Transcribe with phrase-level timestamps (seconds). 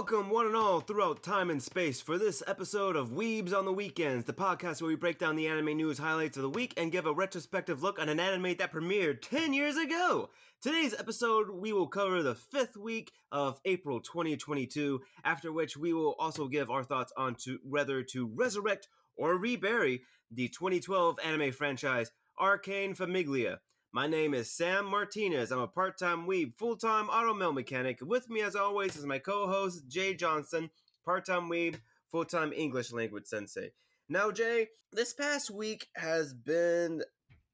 [0.00, 3.72] Welcome, one and all, throughout time and space, for this episode of Weebs on the
[3.72, 6.90] Weekends, the podcast where we break down the anime news highlights of the week and
[6.90, 10.30] give a retrospective look on an anime that premiered 10 years ago.
[10.62, 16.16] Today's episode, we will cover the fifth week of April 2022, after which we will
[16.18, 22.10] also give our thoughts on to whether to resurrect or rebury the 2012 anime franchise
[22.40, 23.58] Arcana Famiglia.
[23.92, 25.50] My name is Sam Martinez.
[25.50, 27.98] I'm a part time weeb, full time auto mill mechanic.
[28.00, 30.70] With me, as always, is my co host, Jay Johnson,
[31.04, 31.74] part time weeb,
[32.08, 33.72] full time English language sensei.
[34.08, 37.02] Now, Jay, this past week has been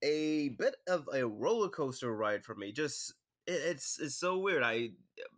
[0.03, 2.71] a bit of a roller coaster ride for me.
[2.71, 3.15] Just
[3.47, 4.63] it, it's it's so weird.
[4.63, 4.91] I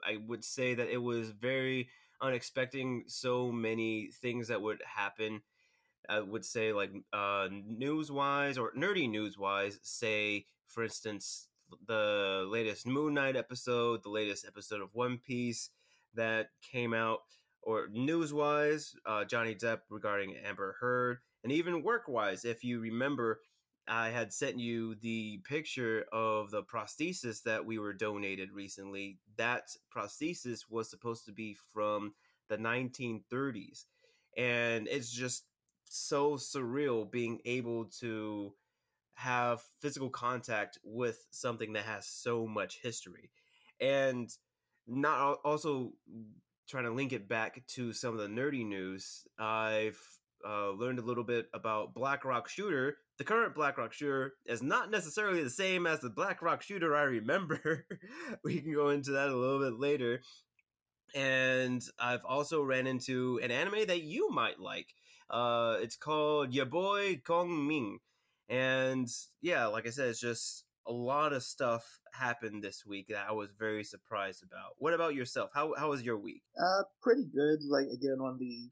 [0.05, 1.91] I would say that it was very
[2.21, 2.85] unexpected.
[3.07, 5.43] So many things that would happen.
[6.09, 9.79] I would say like uh, news wise or nerdy news wise.
[9.83, 11.49] Say for instance,
[11.87, 15.71] the latest Moon Knight episode, the latest episode of One Piece
[16.15, 17.21] that came out,
[17.63, 22.81] or news wise, uh, Johnny Depp regarding Amber Heard, and even work wise, if you
[22.81, 23.41] remember,
[23.87, 29.19] I had sent you the picture of the prosthesis that we were donated recently.
[29.37, 32.15] That prosthesis was supposed to be from
[32.49, 33.85] the 1930s.
[34.37, 35.45] And it's just
[35.85, 38.53] so surreal being able to
[39.19, 43.31] have physical contact with something that has so much history
[43.81, 44.31] and
[44.87, 45.93] not also
[46.69, 50.01] trying to link it back to some of the nerdy news i've
[50.47, 52.99] uh, learned a little bit about black rock shooter.
[53.19, 56.95] The current black rock shooter is not necessarily the same as the black rock shooter
[56.95, 57.87] i remember.
[58.45, 60.21] We can go into that a little bit later.
[61.13, 64.95] And i've also ran into an anime that you might like
[65.31, 67.99] uh, it's called Your Boy Kong Ming
[68.49, 69.09] and
[69.43, 73.33] yeah, like I said, it's just a lot of stuff happened this week that I
[73.33, 74.73] was very surprised about.
[74.79, 75.51] What about yourself?
[75.55, 76.43] How how was your week?
[76.59, 77.59] Uh, pretty good.
[77.69, 78.71] Like again on the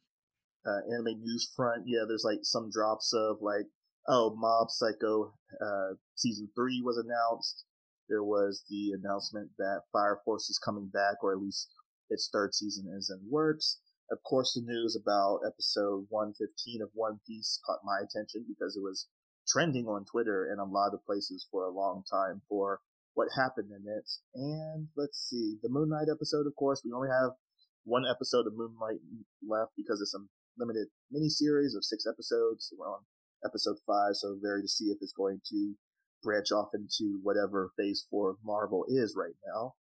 [0.69, 3.67] uh, anime news front, yeah, there's like some drops of like
[4.09, 7.65] oh, Mob Psycho uh, season three was announced.
[8.09, 11.69] There was the announcement that Fire Force is coming back, or at least
[12.09, 13.81] its third season is in works.
[14.11, 18.83] Of course, the news about episode 115 of One Piece caught my attention because it
[18.83, 19.09] was
[19.47, 22.81] trending on Twitter and a lot of places for a long time for
[23.15, 24.11] what happened in it.
[24.35, 27.33] And let's see, the Moon Knight episode, of course, we only have
[27.85, 29.01] one episode of Moon Knight
[29.47, 30.25] left because it's a
[30.59, 32.73] limited mini series of six episodes.
[32.77, 33.01] We're on
[33.45, 35.75] episode five, so very to see if it's going to
[36.23, 39.75] branch off into whatever phase four of Marvel is right now.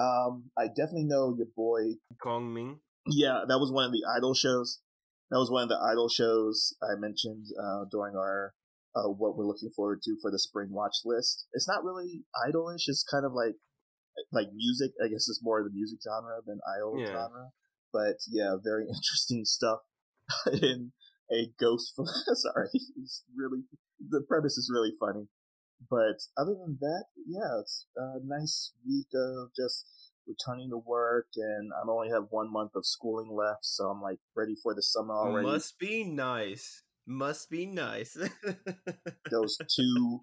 [0.00, 2.80] Um, I definitely know your boy Kong Ming.
[3.06, 4.80] Yeah, that was one of the idol shows.
[5.30, 8.54] That was one of the idol shows I mentioned uh, during our
[8.94, 11.46] uh, what we're looking forward to for the spring watch list.
[11.52, 12.88] It's not really idolish.
[12.88, 13.56] It's kind of like
[14.32, 14.92] like music.
[15.02, 17.06] I guess it's more of the music genre than idol yeah.
[17.06, 17.50] genre.
[17.92, 19.80] But yeah, very interesting stuff
[20.52, 20.92] in
[21.30, 21.94] a ghost.
[22.34, 23.62] Sorry, it's really
[24.00, 25.28] the premise is really funny.
[25.88, 29.86] But other than that, yeah, it's a nice week of just
[30.26, 34.18] returning to work, and I only have one month of schooling left, so I'm like
[34.36, 35.46] ready for the summer already.
[35.46, 36.82] Must be nice.
[37.10, 38.16] Must be nice.
[39.32, 40.20] Those two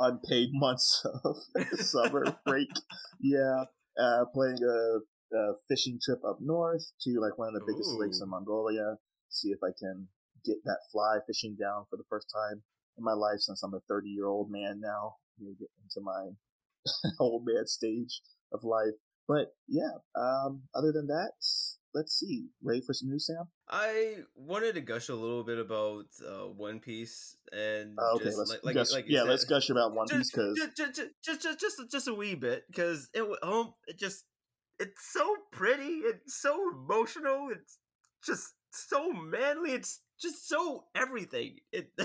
[0.00, 1.36] unpaid months of
[1.80, 2.70] summer break.
[3.20, 3.64] Yeah.
[4.00, 8.00] Uh, playing a, a, fishing trip up north to like one of the biggest Ooh.
[8.00, 8.96] lakes in Mongolia.
[9.28, 10.08] See if I can
[10.46, 12.62] get that fly fishing down for the first time
[12.96, 15.16] in my life since I'm a 30 year old man now.
[15.38, 16.30] You get into my
[17.20, 18.96] old man stage of life.
[19.28, 21.32] But yeah, um, other than that,
[21.94, 22.48] let's see.
[22.62, 23.44] Ready for some news, Sam?
[23.68, 28.38] I wanted to gush a little bit about uh, One Piece and oh, okay, just,
[28.38, 30.94] let's like, gush, like, yeah, said, let's gush about One Piece because just, just,
[31.24, 34.24] just, just, just, just a wee bit because it, um, it just
[34.78, 37.78] it's so pretty, it's so emotional, it's
[38.24, 41.56] just so manly, it's just so everything.
[41.72, 41.90] It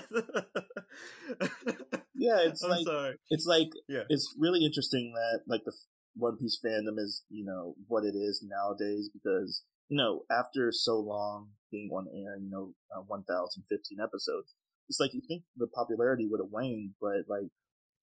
[2.14, 3.16] yeah, it's I'm like sorry.
[3.30, 4.04] it's like yeah.
[4.10, 5.74] it's really interesting that like the
[6.16, 11.00] One Piece fandom is you know what it is nowadays because you know, after so
[11.00, 14.54] long being on air, you know, uh, 1,015 episodes,
[14.88, 17.50] it's like you think the popularity would have waned, but like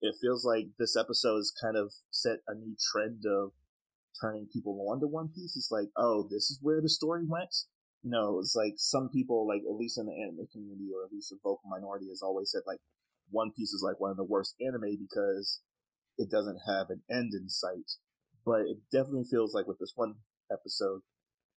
[0.03, 3.53] it feels like this episode has kind of set a new trend of
[4.21, 5.56] turning people on to One Piece.
[5.56, 7.55] It's like, oh, this is where the story went.
[8.03, 11.12] You know, it's like some people, like at least in the anime community or at
[11.12, 12.81] least a vocal minority, has always said like
[13.31, 15.61] One Piece is like one of the worst anime because
[16.19, 17.93] it doesn't have an end in sight.
[18.44, 20.15] But it definitely feels like with this one
[20.53, 21.03] episode,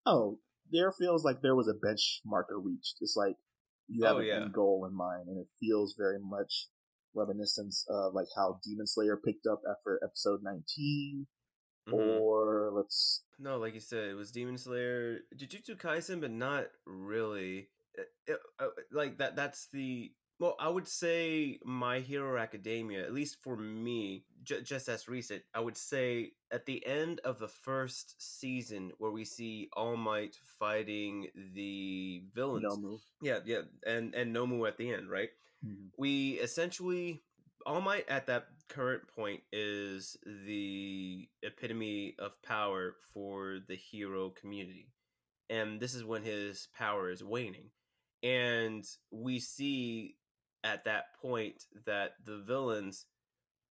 [0.05, 0.39] oh,
[0.71, 2.97] there feels like there was a bench marker reached.
[3.01, 3.35] It's like
[3.87, 4.35] you have oh, an yeah.
[4.35, 6.67] end goal in mind, and it feels very much
[7.15, 11.27] reminiscence of like how Demon Slayer picked up after episode 19.
[11.87, 11.95] mm-hmm.
[11.95, 17.69] or let's no, like you said, it was Demon Slayer, Jujutsu Kaisen, but not really.
[17.95, 19.35] It, it, uh, like that.
[19.37, 24.87] That's the well, I would say My Hero Academia, at least for me, j- just
[24.87, 29.69] as recent, I would say at the end of the first season where we see
[29.73, 32.63] All Might fighting the villains.
[32.65, 32.99] Nomu.
[33.21, 35.29] Yeah, yeah, and and Nomu at the end, right?
[35.65, 35.87] Mm-hmm.
[35.97, 37.21] We essentially
[37.65, 40.15] All Might at that current point is
[40.45, 44.87] the epitome of power for the hero community.
[45.49, 47.71] And this is when his power is waning.
[48.21, 50.15] And we see
[50.63, 53.05] at that point that the villains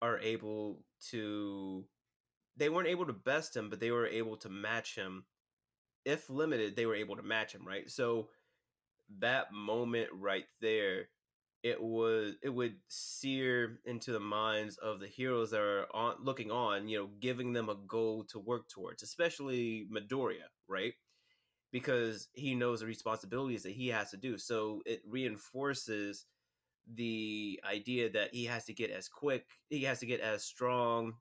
[0.01, 1.85] are able to
[2.57, 5.25] they weren't able to best him but they were able to match him.
[6.05, 7.89] If limited they were able to match him right?
[7.89, 8.29] So
[9.19, 11.09] that moment right there
[11.63, 16.51] it was it would sear into the minds of the heroes that are on looking
[16.51, 20.93] on you know giving them a goal to work towards especially midoriya right?
[21.71, 24.37] Because he knows the responsibilities that he has to do.
[24.37, 26.25] So it reinforces
[26.95, 31.13] the idea that he has to get as quick, he has to get as strong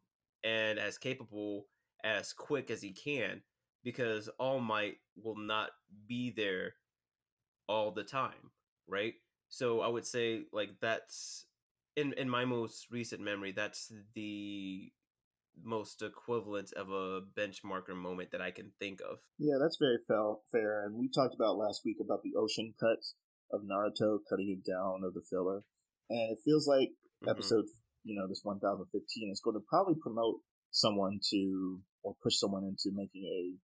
[0.45, 1.67] and as capable
[2.05, 3.43] as quick as he can
[3.85, 5.71] because All Might will not
[6.07, 6.75] be there
[7.69, 8.51] all the time,
[8.87, 9.15] right?
[9.49, 11.47] So I would say like that's
[11.97, 14.93] in in my most recent memory that's the
[15.65, 19.19] most equivalent of a benchmarker moment that I can think of.
[19.39, 20.85] Yeah, that's very fair.
[20.85, 23.15] And we talked about last week about the ocean cuts
[23.53, 25.63] of Naruto cutting it down of the filler.
[26.11, 27.29] And it feels like mm-hmm.
[27.31, 27.65] episode,
[28.05, 30.37] you know, this 1015 is going to probably promote
[30.71, 33.57] someone to, or push someone into making a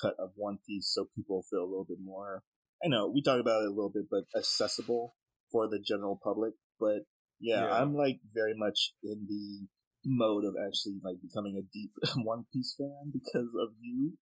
[0.00, 2.42] cut of One Piece so people feel a little bit more,
[2.84, 5.14] I know, we talked about it a little bit, but accessible
[5.52, 6.54] for the general public.
[6.78, 7.04] But
[7.40, 7.74] yeah, yeah.
[7.74, 9.66] I'm like very much in the
[10.04, 11.90] mode of actually like becoming a deep
[12.24, 14.14] One Piece fan because of you,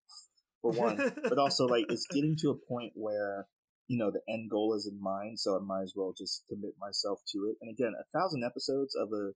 [0.63, 0.97] for one.
[1.29, 3.47] but also like it's getting to a point where
[3.89, 6.75] you know, the end goal is in mind, so I might as well just commit
[6.79, 7.57] myself to it.
[7.61, 9.33] And again, a thousand episodes of a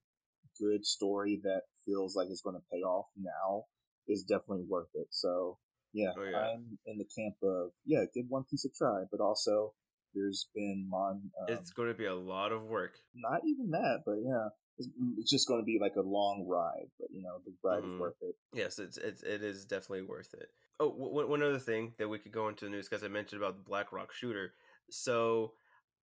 [0.61, 3.65] good story that feels like it's going to pay off now
[4.07, 5.07] is definitely worth it.
[5.09, 5.57] So
[5.91, 6.37] yeah, oh, yeah.
[6.37, 9.73] I'm in the camp of yeah, give One Piece a try, but also
[10.13, 11.31] there's been mon.
[11.41, 12.93] Um, it's going to be a lot of work.
[13.15, 16.89] Not even that, but yeah, it's, it's, just going to be like a long ride.
[16.99, 17.95] But you know, the ride mm-hmm.
[17.95, 18.35] is worth it.
[18.53, 20.47] Yes, it's, it's it is definitely worth it.
[20.79, 23.41] Oh, w- one other thing that we could go into the news because I mentioned
[23.41, 24.53] about the Black Rock shooter.
[24.89, 25.53] So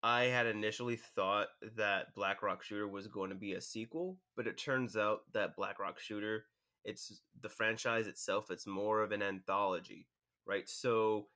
[0.03, 4.47] I had initially thought that Black Rock Shooter was going to be a sequel, but
[4.47, 6.45] it turns out that Black Rock Shooter,
[6.85, 10.07] it's the franchise itself, it's more of an anthology,
[10.47, 10.67] right?
[10.67, 11.27] So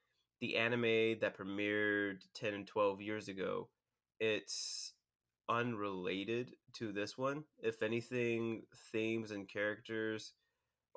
[0.40, 3.68] the anime that premiered 10 and 12 years ago,
[4.18, 4.93] it's
[5.48, 7.44] unrelated to this one.
[7.62, 8.62] If anything,
[8.92, 10.32] themes and characters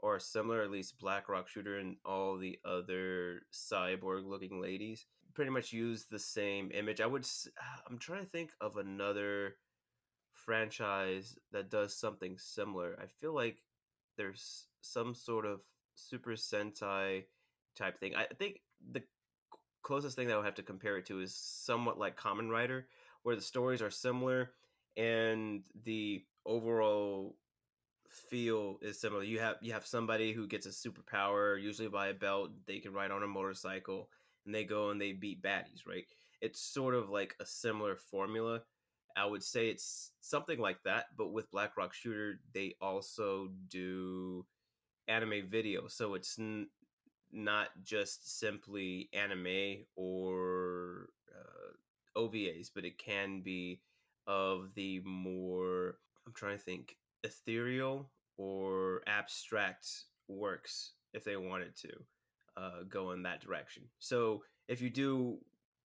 [0.04, 5.06] are similar, at least Black Rock Shooter and all the other cyborg looking ladies
[5.38, 7.00] pretty much use the same image.
[7.00, 7.26] I would
[7.88, 9.58] I'm trying to think of another
[10.34, 12.98] franchise that does something similar.
[13.00, 13.60] I feel like
[14.18, 15.62] there's some sort of
[15.94, 17.26] Super Sentai
[17.76, 18.16] type thing.
[18.16, 18.62] I think
[18.92, 19.04] the
[19.84, 22.88] closest thing that I would have to compare it to is somewhat like Kamen Rider,
[23.28, 24.52] where the stories are similar
[24.96, 27.36] and the overall
[28.10, 29.22] feel is similar.
[29.22, 32.52] You have you have somebody who gets a superpower, usually by a belt.
[32.66, 34.10] They can ride on a motorcycle,
[34.46, 35.86] and they go and they beat baddies.
[35.86, 36.06] Right?
[36.42, 38.62] It's sort of like a similar formula.
[39.18, 44.46] I would say it's something like that, but with Black Rock Shooter, they also do
[45.08, 46.70] anime video, so it's n-
[47.32, 51.74] not just simply anime or uh,
[52.18, 53.82] OVAs, but it can be
[54.26, 59.88] of the more I'm trying to think ethereal or abstract
[60.28, 61.90] works if they wanted to
[62.58, 63.84] uh, go in that direction.
[64.00, 65.38] So if you do,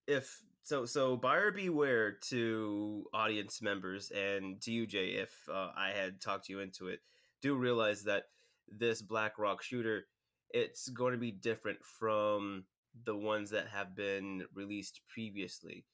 [0.07, 5.09] if so, so buyer beware to audience members and to you, Jay.
[5.09, 6.99] If uh, I had talked you into it,
[7.41, 8.23] do realize that
[8.67, 10.05] this Black Rock shooter,
[10.49, 12.65] it's going to be different from
[13.05, 15.85] the ones that have been released previously.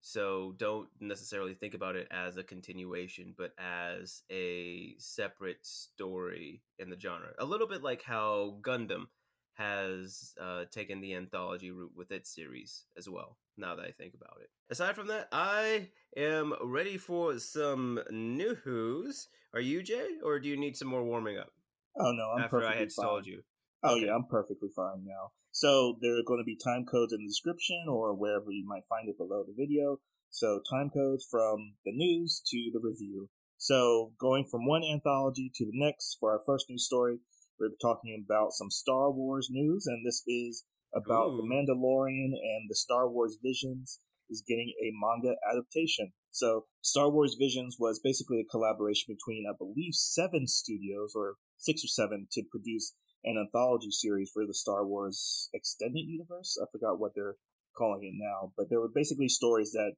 [0.00, 6.90] So don't necessarily think about it as a continuation, but as a separate story in
[6.90, 7.30] the genre.
[7.38, 9.06] A little bit like how Gundam
[9.54, 13.36] has uh, taken the anthology route with its series as well.
[13.56, 14.50] Now that I think about it.
[14.70, 19.28] Aside from that, I am ready for some new news.
[19.52, 21.50] Are you, Jay, or do you need some more warming up?
[21.98, 22.90] Oh no, I'm after I had fine.
[22.90, 23.42] stalled you.
[23.82, 24.06] Oh okay.
[24.06, 25.30] yeah, I'm perfectly fine now.
[25.52, 28.86] So there are going to be time codes in the description or wherever you might
[28.88, 29.98] find it below the video.
[30.30, 33.28] So time codes from the news to the review.
[33.56, 37.18] So going from one anthology to the next for our first news story,
[37.58, 41.36] We're talking about some Star Wars news, and this is about Ooh.
[41.38, 43.98] The Mandalorian and the Star Wars Visions
[44.30, 46.12] is getting a manga adaptation.
[46.30, 51.82] So, Star Wars Visions was basically a collaboration between, I believe, seven studios, or six
[51.82, 52.94] or seven, to produce
[53.24, 56.58] an anthology series for the Star Wars extended universe.
[56.60, 57.36] I forgot what they're
[57.76, 59.92] calling it now, but there were basically stories that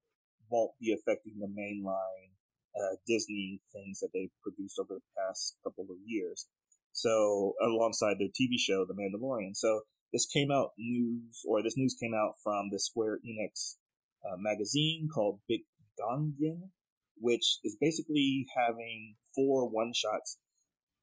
[0.51, 2.33] won't be affecting the mainline
[2.77, 6.47] uh, Disney things that they've produced over the past couple of years.
[6.93, 9.57] So, alongside their TV show, The Mandalorian.
[9.57, 13.77] So, this came out news, or this news came out from the Square Enix
[14.25, 15.61] uh, magazine called Big
[15.99, 16.71] Gangan,
[17.17, 20.39] which is basically having four one shots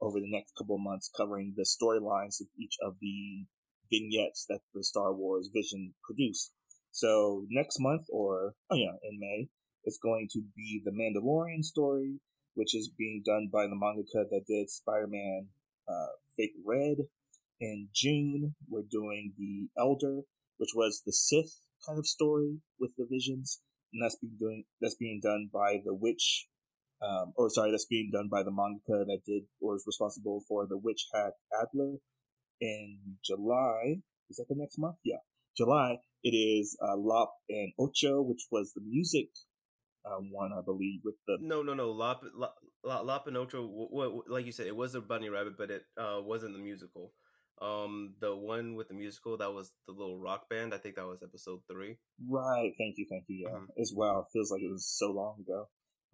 [0.01, 3.45] over the next couple months covering the storylines of each of the
[3.91, 6.51] vignettes that the Star Wars Vision produced.
[6.91, 9.49] So next month, or oh yeah, in May,
[9.83, 12.19] it's going to be the Mandalorian story,
[12.55, 15.47] which is being done by the mangaka that did Spider-Man
[15.87, 16.97] uh, Fake Red.
[17.59, 20.21] In June, we're doing the Elder,
[20.57, 23.61] which was the Sith kind of story with the visions,
[23.93, 26.47] and that's being doing that's being done by the Witch,
[27.01, 30.65] um, or sorry, that's being done by the mangaka that did or is responsible for
[30.67, 31.97] the Witch Hat Atelier.
[32.59, 34.95] In July, is that the next month?
[35.03, 35.21] Yeah,
[35.55, 35.97] July.
[36.23, 39.29] It is uh, Lop and Ocho, which was the music
[40.05, 43.67] um, one, I believe, with the no, no, no, Lop, Lop, Lop and Ocho.
[43.67, 46.59] W- w- like you said, it was a bunny rabbit, but it uh, wasn't the
[46.59, 47.13] musical.
[47.61, 50.73] Um, the one with the musical that was the little rock band.
[50.73, 51.97] I think that was episode three.
[52.29, 52.71] Right.
[52.77, 53.07] Thank you.
[53.09, 53.47] Thank you.
[53.47, 53.55] Yeah.
[53.55, 53.81] Mm-hmm.
[53.81, 54.27] As well.
[54.31, 55.67] Feels like it was so long ago.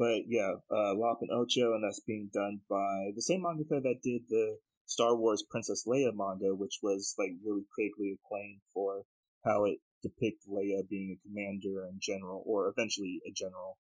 [0.04, 4.02] But yeah, uh, Lop and Ocho, and that's being done by the same mangaka that
[4.04, 9.06] did the Star Wars Princess Leia manga, which was like really critically acclaimed for
[9.46, 13.78] how it depicted Leia being a commander and general, or eventually a general,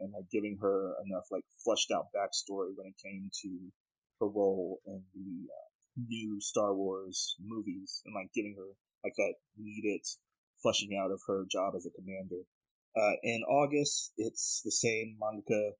[0.00, 3.70] and like giving her enough like fleshed out backstory when it came to
[4.20, 5.68] her role in the uh,
[6.08, 8.72] new Star Wars movies and like giving her
[9.04, 10.00] like that needed
[10.62, 12.46] fleshing out of her job as a commander.
[12.96, 15.70] Uh, in August, it's the same mangaka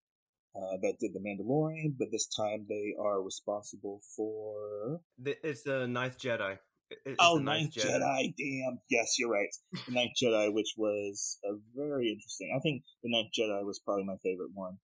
[0.54, 5.00] uh, that did The Mandalorian, but this time they are responsible for.
[5.24, 6.58] It's the Ninth Jedi.
[7.04, 8.00] It's oh, Ninth Jedi.
[8.00, 8.34] Jedi.
[8.36, 8.78] Damn.
[8.90, 9.48] Yes, you're right.
[9.86, 12.54] The Ninth Jedi, which was a very interesting.
[12.56, 14.78] I think The Ninth Jedi was probably my favorite one.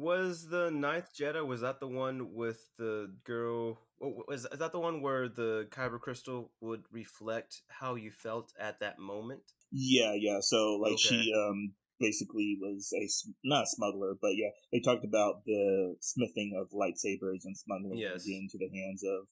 [0.00, 1.46] Was the Ninth Jedi?
[1.46, 3.78] Was that the one with the girl?
[4.00, 8.80] Was is that the one where the kyber crystal would reflect how you felt at
[8.80, 9.42] that moment?
[9.70, 10.38] Yeah, yeah.
[10.40, 11.02] So like okay.
[11.02, 13.04] she um basically was a
[13.44, 18.24] not a smuggler, but yeah, they talked about the smithing of lightsabers and smuggling yes.
[18.26, 19.28] into the hands of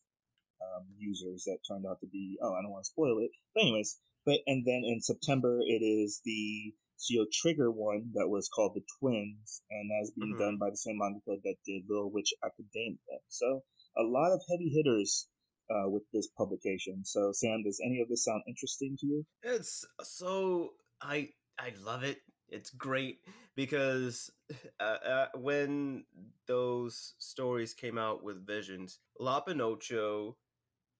[0.60, 2.36] um, users that turned out to be.
[2.42, 3.96] Oh, I don't want to spoil it, but anyways.
[4.26, 8.82] But and then in September it is the Zeo Trigger one that was called The
[8.98, 10.42] Twins, and that's being mm-hmm.
[10.42, 13.18] done by the same manga that did Little Witch Academia.
[13.28, 13.62] So
[13.96, 15.28] a lot of heavy hitters
[15.70, 17.04] uh, with this publication.
[17.04, 19.26] So Sam, does any of this sound interesting to you?
[19.42, 22.18] It's so I I love it.
[22.48, 23.18] It's great
[23.54, 24.30] because
[24.80, 26.04] uh, uh, when
[26.46, 30.36] those stories came out with Visions, La and Ocho,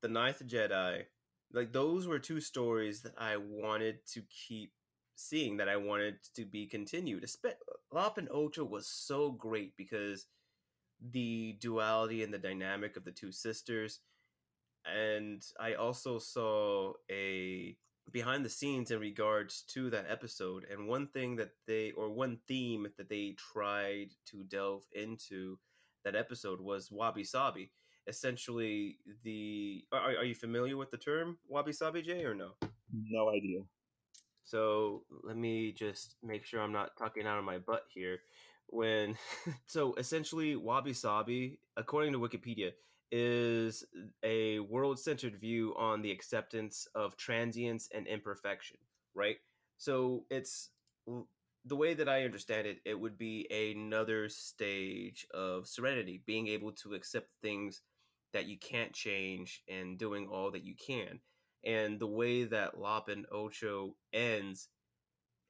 [0.03, 1.05] The Ninth Jedi,
[1.53, 4.73] like those were two stories that I wanted to keep
[5.19, 7.29] seeing that I wanted to be continued.
[7.93, 10.27] Lop and Ocho was so great because
[11.11, 13.99] the duality and the dynamic of the two sisters.
[14.87, 17.77] And I also saw a
[18.13, 20.65] behind the scenes in regards to that episode.
[20.71, 25.59] And one thing that they, or one theme that they tried to delve into
[26.05, 27.73] that episode was wabi sabi.
[28.07, 32.53] Essentially, the are, are you familiar with the term wabi sabi, Jay, or no?
[32.93, 33.63] No idea.
[34.49, 38.21] So let me just make sure I'm not talking out of my butt here.
[38.69, 39.17] When
[39.67, 42.71] so essentially wabi sabi, according to Wikipedia,
[43.13, 43.85] is
[44.23, 48.79] a world-centered view on the acceptance of transience and imperfection,
[49.15, 49.37] right?
[49.77, 50.71] So it's
[51.65, 56.73] the way that I understand it, it would be another stage of serenity, being able
[56.73, 57.83] to accept things
[58.33, 61.21] that you can't change and doing all that you can
[61.65, 64.69] and the way that Lop and Ocho ends,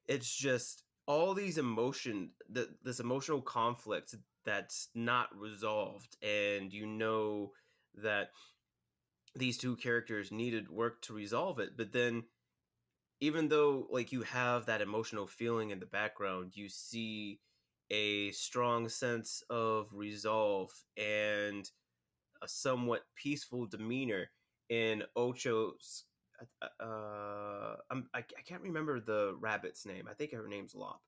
[0.07, 7.53] it's just all these emotion, the, this emotional conflict that's not resolved, and you know
[7.95, 8.31] that
[9.35, 12.25] these two characters needed work to resolve it, but then
[13.21, 17.41] even though like you have that emotional feeling in the background, you see
[17.91, 21.71] a strong sense of resolve and
[22.43, 24.31] a somewhat peaceful demeanor
[24.69, 26.05] in Ocho's.
[26.63, 30.07] Uh, uh I'm, I, I can't remember the rabbit's name.
[30.09, 31.01] I think her name's Lop.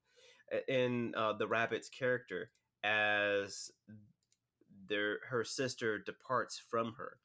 [0.67, 2.51] In uh, the rabbit's character,
[2.83, 3.71] as
[4.87, 7.17] their her sister departs from her,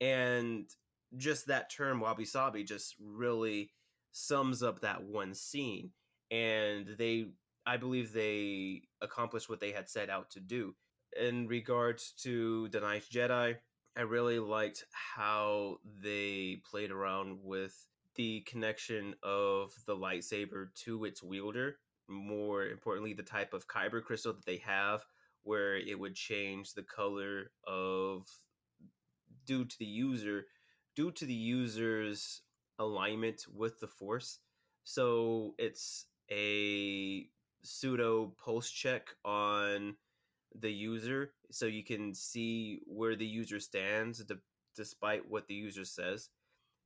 [0.00, 0.70] And
[1.16, 3.72] just that term wabi sabi just really
[4.12, 5.90] sums up that one scene.
[6.30, 7.26] And they,
[7.66, 10.74] I believe they accomplished what they had set out to do.
[11.20, 13.56] In regards to The Ninth Jedi,
[13.96, 14.84] I really liked
[15.14, 21.76] how they played around with the connection of the lightsaber to its wielder.
[22.08, 25.04] More importantly, the type of kyber crystal that they have,
[25.42, 28.26] where it would change the color of
[29.46, 30.46] due to the user,
[30.96, 32.42] due to the user's
[32.78, 34.38] alignment with the force.
[34.84, 37.26] So it's a
[37.62, 39.96] pseudo pulse check on
[40.58, 44.24] the user so you can see where the user stands
[44.76, 46.28] despite what the user says.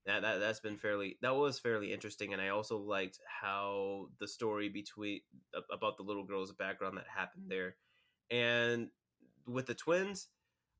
[0.06, 4.28] That, that that's been fairly that was fairly interesting and i also liked how the
[4.28, 5.22] story between
[5.68, 7.74] about the little girl's background that happened there.
[8.30, 8.88] And
[9.48, 10.28] with the twins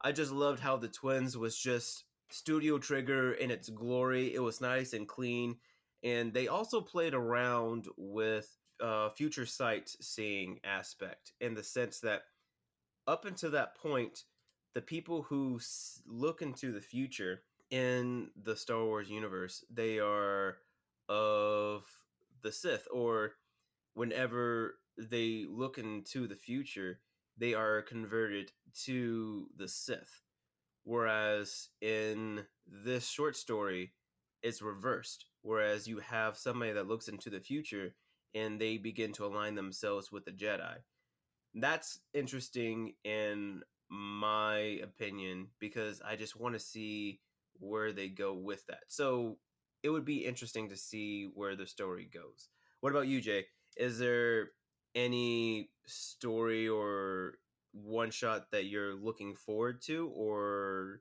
[0.01, 4.35] i just loved how the twins was just studio trigger in its glory.
[4.35, 5.57] It was nice and clean
[6.03, 8.49] and they also played around with
[8.81, 12.23] uh, future sight seeing aspect in the sense that
[13.07, 14.25] up until that point
[14.75, 15.59] the people who
[16.07, 20.59] look into the future in the Star Wars universe, they are
[21.09, 21.85] of
[22.43, 23.33] the Sith, or
[23.95, 27.01] whenever they look into the future,
[27.39, 28.53] they are converted
[28.85, 30.23] to the Sith.
[30.85, 33.95] Whereas in this short story,
[34.43, 35.25] it's reversed.
[35.43, 37.95] Whereas you have somebody that looks into the future
[38.35, 40.77] and they begin to align themselves with the Jedi.
[41.57, 47.21] That's interesting in my opinion because I just want to see
[47.59, 48.85] where they go with that.
[48.89, 49.39] So
[49.83, 52.51] it would be interesting to see where the story goes.
[52.81, 53.47] What about you, Jay?
[53.77, 54.51] Is there
[54.95, 57.39] any story or
[57.73, 61.01] one shot that you're looking forward to, or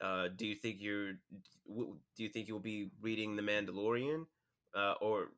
[0.00, 1.14] uh, do you think you're
[1.68, 4.26] do you think you'll be reading The Mandalorian,
[4.74, 5.28] uh, or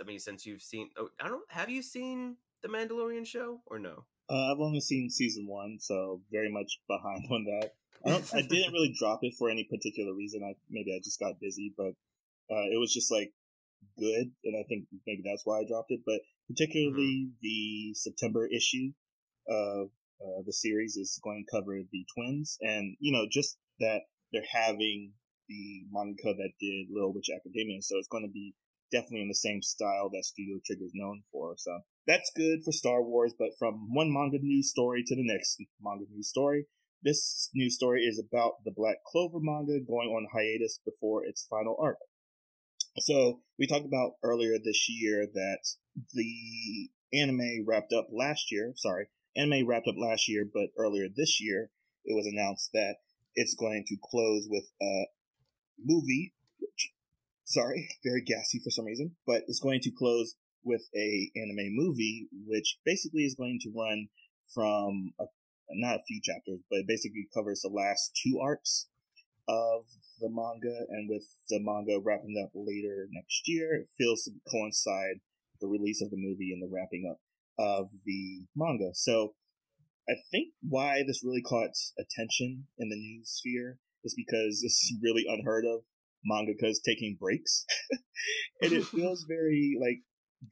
[0.00, 3.78] I mean, since you've seen, oh, I don't have you seen The Mandalorian show or
[3.78, 4.04] no?
[4.28, 7.72] Uh, I've only seen season one, so very much behind on that.
[8.06, 10.42] I, don't, I didn't really drop it for any particular reason.
[10.44, 11.92] I maybe I just got busy, but
[12.50, 13.32] uh, it was just like
[13.98, 16.00] good, and I think maybe that's why I dropped it.
[16.06, 17.38] But particularly mm-hmm.
[17.42, 18.92] the September issue
[19.48, 19.88] of
[20.20, 24.42] uh, the series is going to cover the twins, and you know just that they're
[24.52, 25.12] having
[25.48, 28.54] the manga that did Little Witch Academia, so it's going to be
[28.92, 31.54] definitely in the same style that Studio Trigger is known for.
[31.56, 33.34] So that's good for Star Wars.
[33.38, 36.66] But from one manga news story to the next manga news story,
[37.02, 41.76] this news story is about the Black Clover manga going on hiatus before its final
[41.80, 41.98] arc.
[42.98, 45.58] So we talked about earlier this year that
[46.12, 48.72] the anime wrapped up last year.
[48.76, 51.70] Sorry, anime wrapped up last year, but earlier this year
[52.04, 52.96] it was announced that
[53.34, 55.04] it's going to close with a
[55.78, 56.34] movie.
[56.58, 56.92] Which,
[57.44, 62.28] sorry, very gassy for some reason, but it's going to close with a anime movie,
[62.46, 64.08] which basically is going to run
[64.54, 65.24] from a
[65.72, 68.88] not a few chapters, but basically covers the last two arcs
[69.48, 69.84] of
[70.20, 75.20] the manga, and with the manga wrapping up later next year, it feels to coincide
[75.60, 77.20] the release of the movie and the wrapping up
[77.58, 78.90] of the manga.
[78.94, 79.34] So
[80.08, 84.94] I think why this really caught attention in the news sphere is because this is
[85.02, 85.82] really unheard of
[86.28, 87.64] mangakas taking breaks.
[88.62, 90.02] and it feels very like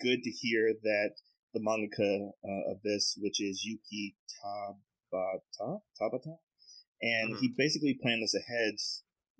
[0.00, 1.12] good to hear that
[1.54, 6.36] the mangaka uh, of this, which is Yuki Tabata, Tabata,
[7.00, 7.40] and mm-hmm.
[7.40, 8.74] he basically planned this ahead,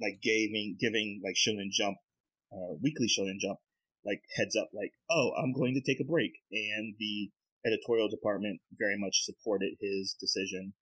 [0.01, 1.99] like giving giving like Shonen Jump,
[2.53, 3.59] uh, weekly Shonen Jump,
[4.05, 7.31] like heads up, like oh I'm going to take a break, and the
[7.67, 10.73] editorial department very much supported his decision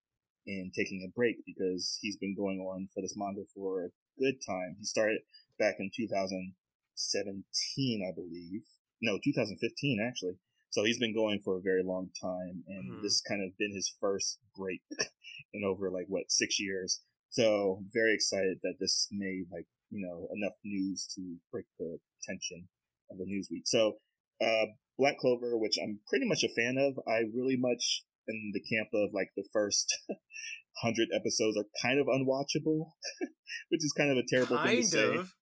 [0.46, 4.37] in taking a break because he's been going on for this manga for a good
[4.46, 4.76] time.
[4.79, 5.18] He started
[5.59, 8.62] back in 2017, I believe.
[9.02, 10.38] No, 2015 actually.
[10.70, 13.02] So he's been going for a very long time, and mm-hmm.
[13.02, 14.82] this kind of been his first break
[15.54, 17.00] in over like what six years.
[17.30, 22.68] So very excited that this made like you know enough news to break the tension
[23.11, 23.62] of the news week.
[23.66, 23.94] So
[24.42, 24.66] uh,
[24.98, 28.88] Black Clover, which I'm pretty much a fan of, I really much in the camp
[28.92, 29.96] of like the first
[30.82, 32.90] hundred episodes are kind of unwatchable,
[33.70, 35.26] which is kind of a terrible kind thing to of.
[35.26, 35.32] say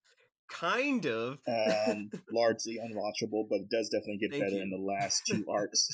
[0.49, 4.63] kind of um, largely unwatchable, but it does definitely get Thank better you.
[4.63, 5.87] in the last two arcs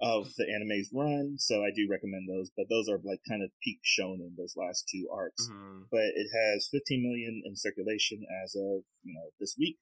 [0.00, 1.36] of the anime's run.
[1.38, 4.54] So I do recommend those, but those are like kind of peak shonen in those
[4.56, 5.48] last two arcs.
[5.48, 5.82] Mm-hmm.
[5.90, 9.78] But it has 15 million in circulation as of you know this week.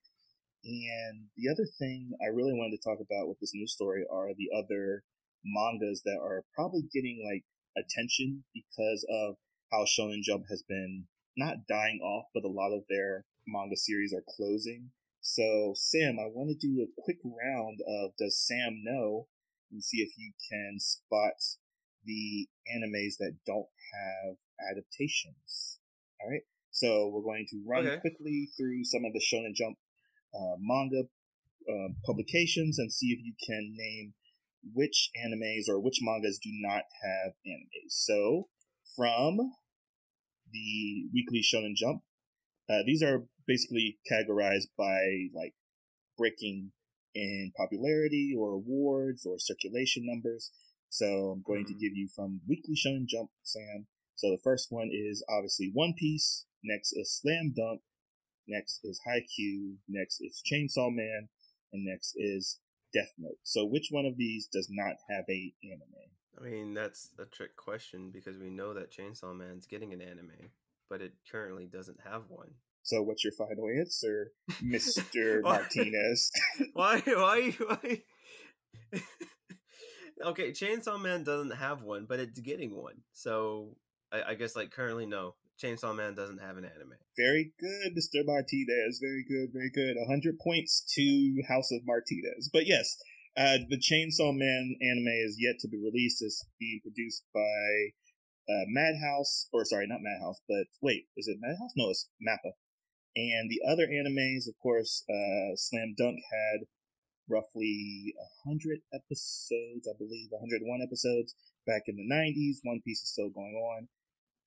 [0.62, 4.28] And the other thing I really wanted to talk about with this news story are
[4.36, 5.04] the other
[5.42, 7.44] mangas that are probably getting like
[7.76, 9.36] attention because of
[9.72, 11.06] how Shonen Jump has been
[11.36, 14.90] not dying off, but a lot of their manga series are closing.
[15.20, 19.26] So, Sam, I want to do a quick round of Does Sam Know?
[19.70, 21.34] and see if you can spot
[22.04, 24.36] the animes that don't have
[24.70, 25.78] adaptations.
[26.20, 26.42] All right.
[26.70, 28.00] So we're going to run okay.
[28.00, 29.76] quickly through some of the Shonen Jump
[30.34, 31.02] uh, manga
[31.68, 34.14] uh, publications and see if you can name
[34.74, 37.90] which animes or which mangas do not have animes.
[37.90, 38.48] So
[38.96, 39.38] from
[40.52, 42.02] the Weekly Shonen Jump,
[42.70, 45.54] uh, these are basically categorized by like
[46.16, 46.70] breaking
[47.14, 50.52] in popularity or awards or circulation numbers.
[50.88, 51.72] So I'm going mm-hmm.
[51.72, 53.86] to give you from Weekly Shonen Jump, Sam.
[54.14, 56.46] So the first one is obviously One Piece.
[56.62, 57.80] Next is Slam Dunk.
[58.46, 59.76] Next is Haikyuu.
[59.88, 61.28] Next is Chainsaw Man.
[61.72, 62.58] And next is
[62.92, 63.38] Death Note.
[63.42, 66.10] So which one of these does not have a anime?
[66.38, 70.50] I mean, that's a trick question because we know that Chainsaw Man's getting an anime,
[70.90, 72.50] but it currently doesn't have one.
[72.82, 75.40] So what's your final answer, Mr.
[75.42, 76.30] Martinez?
[76.72, 78.02] why why why
[80.22, 82.96] Okay, Chainsaw Man doesn't have one, but it's getting one.
[83.12, 83.76] So
[84.12, 85.34] I, I guess like currently no.
[85.62, 86.94] Chainsaw Man doesn't have an anime.
[87.16, 88.24] Very good, Mr.
[88.24, 88.98] Martinez.
[89.00, 89.96] Very good, very good.
[89.96, 92.50] 100 points to House of Martinez.
[92.52, 92.96] But yes,
[93.36, 96.22] uh, the Chainsaw Man anime is yet to be released.
[96.22, 97.92] It's being produced by
[98.50, 101.72] uh, Madhouse, or sorry, not Madhouse, but wait, is it Madhouse?
[101.76, 102.52] No, it's Mappa.
[103.16, 106.66] And the other animes, of course, uh, Slam Dunk had
[107.28, 111.34] roughly 100 episodes, I believe, 101 episodes
[111.66, 112.58] back in the 90s.
[112.62, 113.88] One Piece is still going on.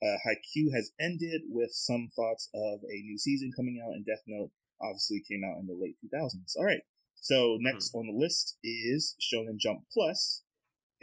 [0.04, 4.24] Uh, Haikyuu has ended with some thoughts of a new season coming out, and Death
[4.28, 6.58] Note obviously came out in the late 2000s.
[6.58, 6.82] All right.
[7.16, 8.00] So next mm-hmm.
[8.00, 10.43] on the list is Shonen Jump Plus,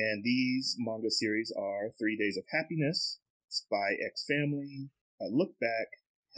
[0.01, 4.89] and these manga series are Three Days of Happiness, Spy X Family,
[5.21, 5.89] uh, Look Back,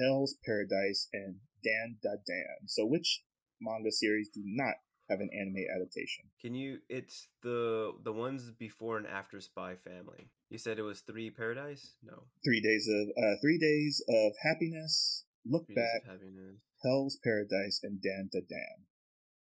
[0.00, 2.66] Hell's Paradise, and Dan Da Dan.
[2.66, 3.22] So which
[3.60, 4.74] manga series do not
[5.08, 6.24] have an anime adaptation?
[6.40, 6.78] Can you?
[6.88, 10.26] It's the the ones before and after Spy Family.
[10.50, 11.94] You said it was Three Paradise.
[12.02, 12.24] No.
[12.44, 15.24] Three days of uh, Three Days of Happiness.
[15.46, 16.02] Look three back.
[16.04, 16.58] Happiness.
[16.82, 18.86] Hell's Paradise and Dan Da Dan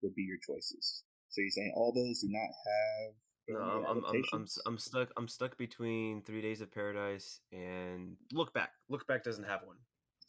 [0.04, 1.04] would be your choices.
[1.30, 3.16] So you're saying all those do not have
[3.48, 5.10] no, I'm, I'm, I'm, I'm, stuck.
[5.18, 8.72] I'm stuck between Three Days of Paradise and Look Back.
[8.90, 9.78] Look Back doesn't have one.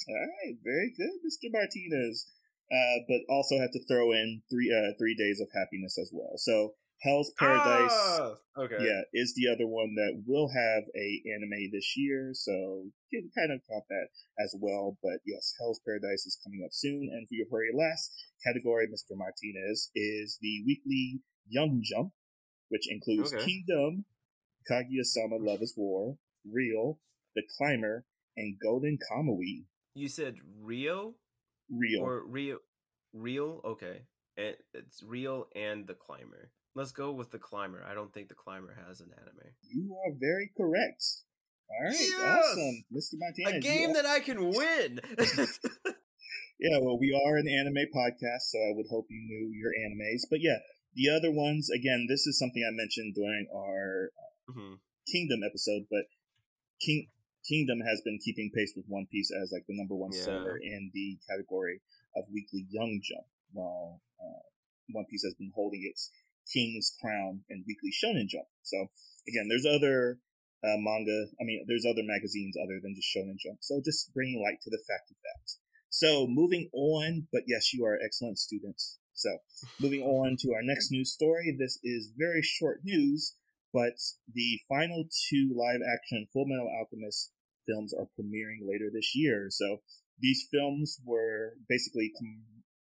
[0.09, 1.51] All right, very good, Mr.
[1.51, 2.27] Martinez.
[2.67, 6.33] Uh, but also have to throw in three uh, three days of happiness as well.
[6.35, 11.71] So Hell's Paradise, ah, okay, yeah, is the other one that will have a anime
[11.71, 12.31] this year.
[12.33, 14.09] So you can kind of count that
[14.43, 14.99] as well.
[15.03, 17.09] But yes, Hell's Paradise is coming up soon.
[17.13, 18.11] And for your very last
[18.45, 19.15] category, Mr.
[19.15, 22.13] Martinez, is the weekly Young Jump,
[22.69, 23.45] which includes okay.
[23.45, 24.05] Kingdom,
[24.71, 26.17] Kaguya-sama Love is War,
[26.51, 26.99] Real,
[27.35, 28.05] The Climber,
[28.37, 29.65] and Golden Kamuy.
[29.95, 31.15] You said Rio?
[31.71, 32.03] Real.
[32.03, 32.59] Or Rio
[33.13, 33.61] Real?
[33.65, 34.03] Okay.
[34.37, 36.51] It, it's Real and The Climber.
[36.75, 37.83] Let's go with The Climber.
[37.89, 39.51] I don't think The Climber has an anime.
[39.63, 41.03] You are very correct.
[41.69, 42.45] All right, yes!
[42.45, 43.15] awesome, Mr.
[43.19, 43.57] Montana.
[43.57, 45.01] A game that I can win.
[46.61, 50.23] yeah, well, we are an anime podcast, so I would hope you knew your animes.
[50.31, 50.59] But yeah,
[50.97, 54.75] the other ones, again, this is something I mentioned during our uh, mm-hmm.
[55.07, 56.09] Kingdom episode, but
[56.81, 57.09] King
[57.47, 60.25] Kingdom has been keeping pace with One Piece as like the number one yeah.
[60.25, 61.81] seller in the category
[62.17, 64.43] of weekly Young Jump, while uh,
[64.91, 66.11] One Piece has been holding its
[66.53, 68.49] King's crown in weekly Shonen Jump.
[68.63, 68.91] So
[69.29, 70.19] again, there's other
[70.65, 71.27] uh, manga.
[71.41, 73.59] I mean, there's other magazines other than just Shonen Jump.
[73.61, 75.47] So just bringing light to the fact of that.
[75.89, 78.99] So moving on, but yes, you are excellent students.
[79.17, 79.39] So
[79.81, 81.57] moving on to our next news story.
[81.59, 83.35] This is very short news,
[83.73, 83.97] but
[84.33, 87.33] the final two live action Full Metal Alchemist
[87.67, 89.49] films are premiering later this year.
[89.51, 89.81] So
[90.21, 92.13] these films were basically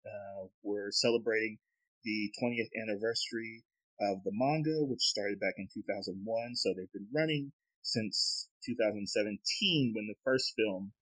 [0.06, 1.58] uh, were celebrating
[2.04, 3.64] the 20th anniversary
[4.00, 6.56] of the manga, which started back in 2001.
[6.56, 10.94] So they've been running since 2017 when the first film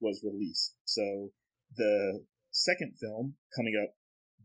[0.00, 0.74] was released.
[0.84, 1.30] So
[1.76, 3.94] the second film coming up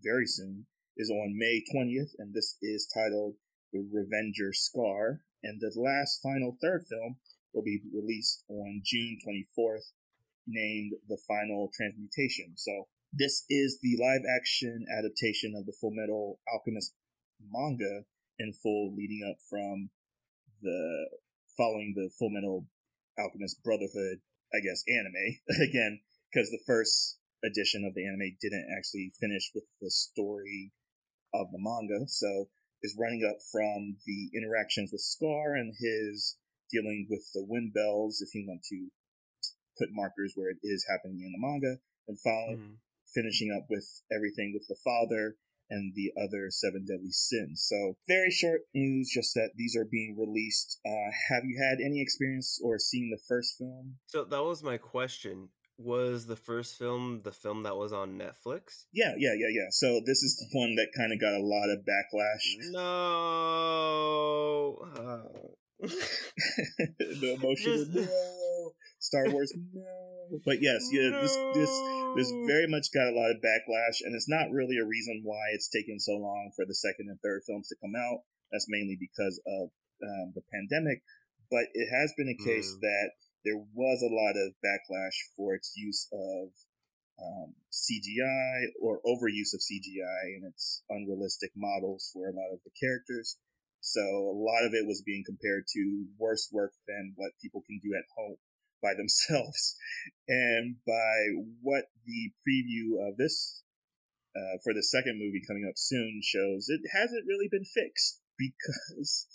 [0.04, 0.66] very soon
[0.98, 3.36] is on May 20th, and this is titled
[3.74, 5.22] The Revenger Scar.
[5.44, 7.18] And the last final third film
[7.54, 9.92] will be released on June 24th,
[10.48, 12.54] named The Final Transmutation.
[12.56, 16.94] So this is the live action adaptation of the Full Metal Alchemist
[17.52, 18.04] manga
[18.40, 19.90] in full, leading up from
[20.62, 21.10] the
[21.58, 22.66] following the Full Metal
[23.18, 24.20] Alchemist Brotherhood,
[24.54, 29.66] I guess, anime again, because the first edition of the anime didn't actually finish with
[29.82, 30.74] the story
[31.34, 32.08] of the manga.
[32.08, 32.50] So
[32.84, 36.38] is running up from the interactions with Scar and his
[36.72, 38.90] dealing with the wind bells if you want to
[39.78, 41.78] put markers where it is happening in the manga,
[42.08, 42.76] and follow, mm-hmm.
[43.14, 45.36] finishing up with everything with the father
[45.70, 47.66] and the other seven deadly sins.
[47.68, 50.80] So very short news, just that these are being released.
[50.86, 53.96] Uh, have you had any experience or seen the first film?
[54.08, 55.50] So that was my question.
[55.78, 58.86] Was the first film the film that was on Netflix?
[58.94, 59.68] Yeah, yeah, yeah, yeah.
[59.72, 62.56] So this is the one that kind of got a lot of backlash.
[62.72, 64.80] No.
[65.86, 65.88] Uh...
[67.20, 67.76] the emotion.
[67.76, 67.92] Just...
[67.94, 68.72] No.
[69.00, 69.52] Star Wars.
[69.74, 69.84] No.
[70.46, 71.22] But yes, yeah, no.
[71.22, 71.70] this this
[72.16, 75.52] this very much got a lot of backlash, and it's not really a reason why
[75.54, 78.24] it's taken so long for the second and third films to come out.
[78.52, 79.70] That's mainly because of
[80.02, 81.04] um, the pandemic.
[81.52, 82.82] But it has been a case mm.
[82.82, 83.12] that
[83.46, 86.50] there was a lot of backlash for its use of
[87.22, 92.72] um, CGI or overuse of CGI and its unrealistic models for a lot of the
[92.78, 93.38] characters.
[93.80, 97.80] So a lot of it was being compared to worse work than what people can
[97.84, 98.38] do at home
[98.84, 99.78] by themselves.
[100.28, 103.64] And by what the preview of this
[104.36, 109.28] uh, for the second movie coming up soon shows, it hasn't really been fixed because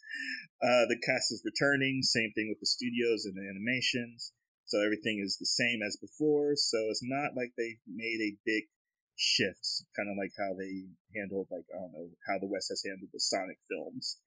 [0.62, 2.02] uh, the cast is returning.
[2.02, 4.32] Same thing with the studios and the animations.
[4.66, 6.54] So everything is the same as before.
[6.54, 8.64] So it's not like they made a big
[9.16, 10.86] shift, kind of like how they
[11.18, 14.18] handled, like, I don't know, how the West has handled the Sonic films.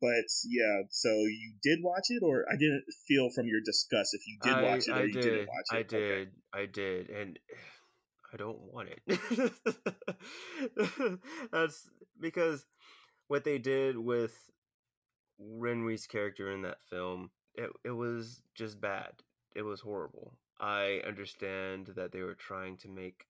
[0.00, 4.26] But yeah, so you did watch it, or I didn't feel from your disgust if
[4.26, 5.76] you did I, watch it or I you did, didn't watch it.
[5.76, 6.30] I did, okay.
[6.54, 7.38] I did, and
[8.32, 9.52] I don't want it.
[11.52, 12.64] That's because
[13.30, 14.50] what they did with
[15.40, 19.12] Renri's character in that film, it it was just bad.
[19.54, 20.34] It was horrible.
[20.58, 23.26] I understand that they were trying to make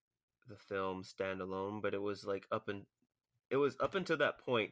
[0.49, 2.87] the film stand alone, but it was like up and
[3.51, 4.71] it was up until that point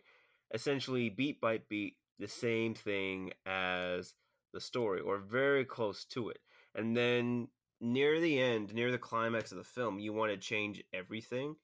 [0.54, 4.14] essentially beat by beat the same thing as
[4.54, 6.38] the story or very close to it.
[6.74, 7.48] And then
[7.82, 11.56] near the end, near the climax of the film, you want to change everything.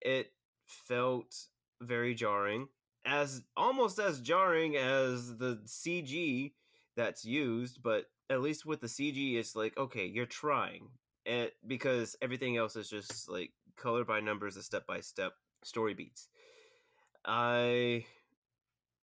[0.00, 0.30] It
[0.64, 1.34] felt
[1.80, 2.68] very jarring,
[3.04, 6.52] as almost as jarring as the CG
[6.96, 10.88] that's used, but at least with the CG, it's like, okay, you're trying.
[11.26, 15.94] And because everything else is just like color by numbers, a step by step story
[15.94, 16.28] beats.
[17.24, 18.04] I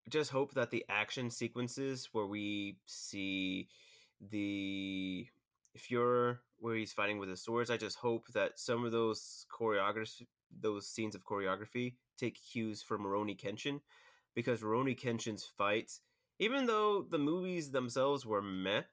[0.09, 3.69] just hope that the action sequences where we see
[4.29, 5.27] the
[5.77, 10.27] Fuhrer where he's fighting with his swords, I just hope that some of those choreography,
[10.59, 13.81] those scenes of choreography, take cues from Rurouni Kenshin,
[14.35, 16.01] because Rurouni Kenshin's fights,
[16.39, 18.83] even though the movies themselves were meh,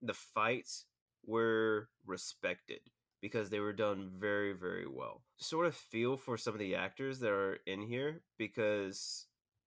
[0.00, 0.86] the fights
[1.26, 2.80] were respected
[3.20, 5.22] because they were done very, very well.
[5.38, 9.26] Sort of feel for some of the actors that are in here because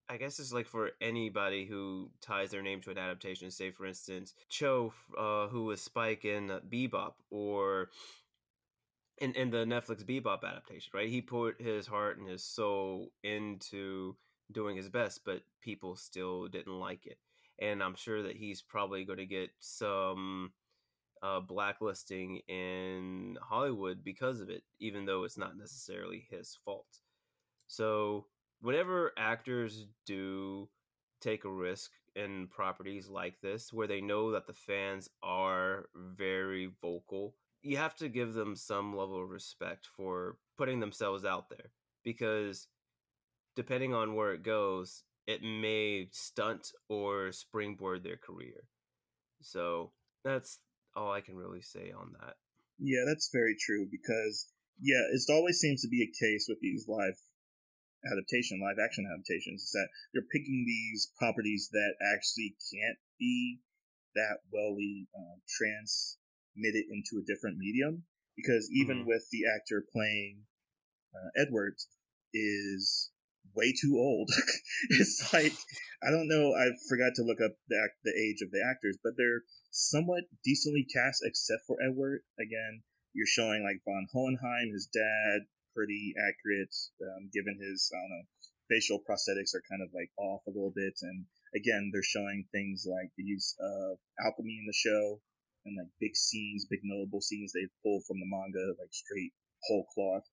[0.09, 3.51] I guess it's like for anybody who ties their name to an adaptation.
[3.51, 7.89] Say, for instance, Cho, uh, who was Spike in Bebop, or
[9.19, 11.09] in in the Netflix Bebop adaptation, right?
[11.09, 14.15] He put his heart and his soul into
[14.51, 17.17] doing his best, but people still didn't like it,
[17.59, 20.51] and I'm sure that he's probably going to get some
[21.21, 26.99] uh, blacklisting in Hollywood because of it, even though it's not necessarily his fault.
[27.67, 28.27] So,
[28.61, 30.69] whenever actors do
[31.21, 36.71] take a risk in properties like this, where they know that the fans are very
[36.81, 37.35] vocal,
[37.67, 41.71] you have to give them some level of respect for putting themselves out there
[42.03, 42.67] because
[43.55, 48.63] depending on where it goes, it may stunt or springboard their career.
[49.41, 49.91] So,
[50.23, 50.59] that's
[50.95, 52.35] all I can really say on that.
[52.79, 54.47] Yeah, that's very true because
[54.81, 57.17] yeah, it always seems to be a case with these live
[58.05, 63.59] adaptation, live action adaptations, is that they're picking these properties that actually can't be
[64.15, 65.37] that wellly uh,
[66.57, 68.03] transmitted into a different medium.
[68.35, 69.07] Because even mm-hmm.
[69.07, 70.45] with the actor playing
[71.13, 71.87] uh, Edwards,
[72.33, 73.09] is
[73.55, 74.29] way too old.
[74.89, 75.53] it's like
[76.03, 76.53] I don't know.
[76.53, 79.41] I forgot to look up the the age of the actors, but they're
[79.71, 82.21] somewhat decently cast, except for Edward.
[82.39, 88.09] Again, you're showing like von Hohenheim, his dad, pretty accurate, um, given his I don't
[88.09, 88.25] know
[88.69, 92.85] facial prosthetics are kind of like off a little bit, and again they're showing things
[92.85, 95.21] like the use of alchemy in the show
[95.67, 99.35] and like big scenes, big notable scenes they pulled from the manga, like straight
[99.67, 100.23] whole cloth.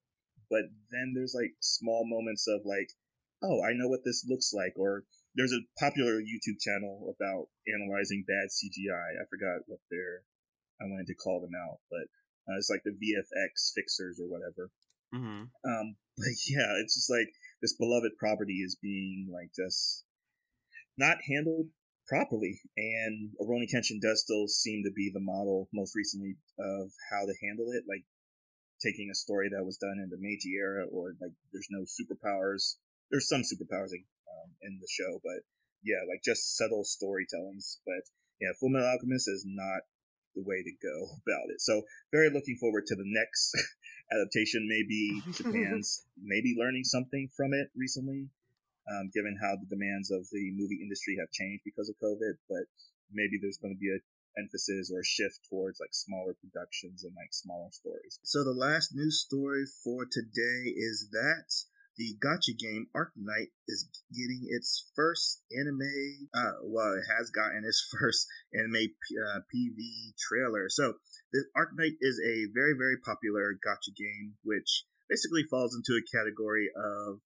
[0.49, 2.89] But then there's like small moments of like
[3.45, 4.73] oh, I know what this looks like.
[4.77, 5.05] Or
[5.37, 9.21] there's a popular YouTube channel about analyzing bad CGI.
[9.21, 10.25] I forgot what their,
[10.81, 12.09] I wanted to call them out, but
[12.49, 14.71] uh, it's like the VFX fixers or whatever.
[15.15, 15.45] Mm-hmm.
[15.69, 17.29] Um, but yeah, it's just like
[17.61, 20.05] this beloved property is being like just
[20.97, 21.69] not handled
[22.07, 22.61] properly.
[22.77, 27.35] And Rurouni Kenshin does still seem to be the model most recently of how to
[27.43, 27.85] handle it.
[27.89, 28.05] Like
[28.83, 32.77] taking a story that was done in the Meiji era, or like there's no superpowers.
[33.11, 35.41] There's some superpowers um, in the show, but
[35.83, 37.79] yeah, like just subtle storytellings.
[37.87, 38.05] But
[38.41, 39.83] yeah, Full Metal Alchemist is not
[40.35, 41.61] the way to go about it.
[41.61, 43.55] So very looking forward to the next
[44.13, 44.69] adaptation.
[44.69, 48.29] Maybe Japan's maybe learning something from it recently,
[48.91, 52.37] um, given how the demands of the movie industry have changed because of COVID.
[52.49, 52.67] But
[53.13, 54.01] maybe there's going to be a
[54.37, 58.19] emphasis or a shift towards like smaller productions and like smaller stories.
[58.25, 61.47] So the last news story for today is that
[61.97, 66.29] the gacha game Arc Arknight is getting its first anime.
[66.35, 70.69] Uh, well, it has gotten its first anime uh, PV trailer.
[70.69, 70.95] So,
[71.33, 76.69] the Arknight is a very, very popular gacha game, which basically falls into a category
[76.75, 77.21] of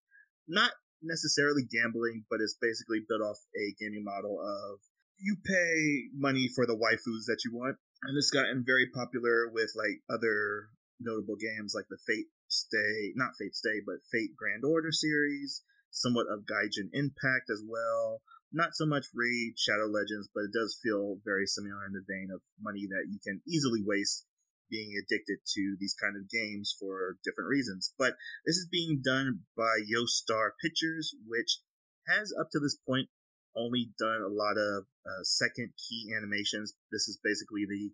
[0.46, 4.80] not necessarily gambling, but it's basically built off a gaming model of
[5.18, 7.76] you pay money for the waifus that you want.
[8.04, 13.34] And it's gotten very popular with like other notable games like the Fate Stay, not
[13.38, 18.22] Fate Stay, but Fate Grand Order series, somewhat of Genshin Impact as well.
[18.52, 22.30] Not so much Raid Shadow Legends, but it does feel very similar in the vein
[22.32, 24.24] of money that you can easily waste
[24.70, 27.94] being addicted to these kind of games for different reasons.
[27.98, 28.14] But
[28.46, 31.61] this is being done by Yostar Pictures, which
[32.09, 33.09] has up to this point
[33.57, 36.74] only done a lot of uh, second key animations.
[36.92, 37.90] This is basically the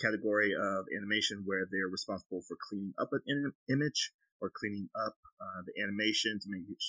[0.00, 5.16] category of animation where they're responsible for cleaning up an Im- image or cleaning up
[5.40, 6.82] uh, the animation to make it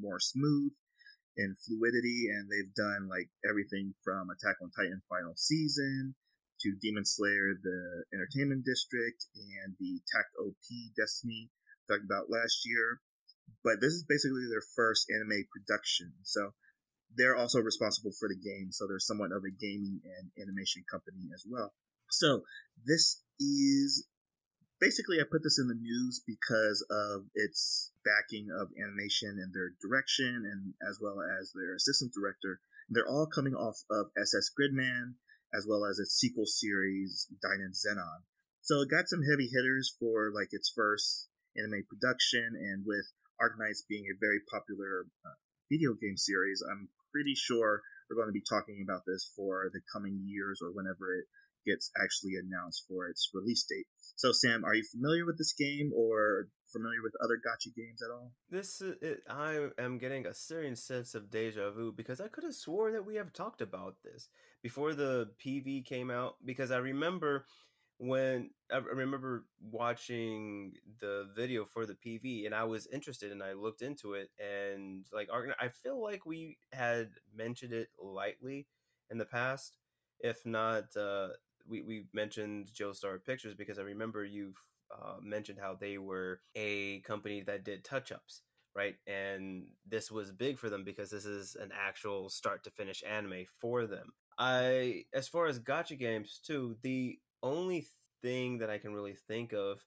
[0.00, 0.72] more smooth
[1.36, 2.26] and fluidity.
[2.34, 6.14] And they've done like everything from Attack on Titan final season
[6.66, 9.22] to Demon Slayer, the Entertainment District,
[9.62, 10.66] and the Takt OP
[10.98, 11.50] Destiny
[11.86, 12.98] talked about last year.
[13.62, 16.12] But this is basically their first anime production.
[16.22, 16.50] So
[17.14, 18.74] they're also responsible for the game.
[18.74, 21.72] So they're somewhat of a gaming and animation company as well.
[22.10, 22.42] So
[22.84, 24.06] this is
[24.80, 29.70] basically I put this in the news because of its backing of animation and their
[29.78, 32.58] direction and as well as their assistant director.
[32.90, 35.14] They're all coming off of SS Gridman
[35.56, 38.20] as well as its sequel series Dynazenon.
[38.62, 43.06] So it got some heavy hitters for like its first anime production and with
[43.40, 45.36] Arknights being a very popular uh,
[45.70, 49.80] video game series, I'm pretty sure we're going to be talking about this for the
[49.92, 51.26] coming years or whenever it
[51.66, 53.86] gets actually announced for its release date.
[54.14, 58.10] So, Sam, are you familiar with this game or familiar with other gacha games at
[58.10, 58.32] all?
[58.50, 62.54] This it, I am getting a serious sense of deja vu because I could have
[62.54, 64.28] swore that we have talked about this
[64.62, 67.46] before the PV came out because I remember
[67.98, 73.54] when I remember watching the video for the PV and I was interested and I
[73.54, 75.28] looked into it and like
[75.60, 78.66] I feel like we had mentioned it lightly
[79.10, 79.78] in the past
[80.20, 81.28] if not uh
[81.68, 87.00] we, we mentioned Yostar Pictures because I remember you've uh, mentioned how they were a
[87.00, 88.42] company that did touch ups,
[88.74, 88.96] right?
[89.06, 93.44] And this was big for them because this is an actual start to finish anime
[93.60, 94.12] for them.
[94.38, 97.86] I, as far as gacha games too, the only
[98.22, 99.80] thing that I can really think of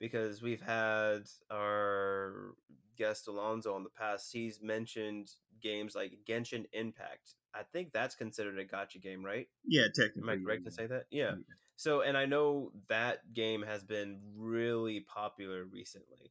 [0.00, 2.54] because we've had our
[2.98, 5.28] guest Alonzo in the past, he's mentioned
[5.62, 7.34] games like Genshin Impact.
[7.54, 9.46] I think that's considered a gacha game, right?
[9.64, 10.22] Yeah, technically.
[10.22, 10.70] Am I correct yeah.
[10.70, 11.04] to say that?
[11.10, 11.30] Yeah.
[11.30, 11.54] yeah.
[11.82, 16.30] So, and I know that game has been really popular recently.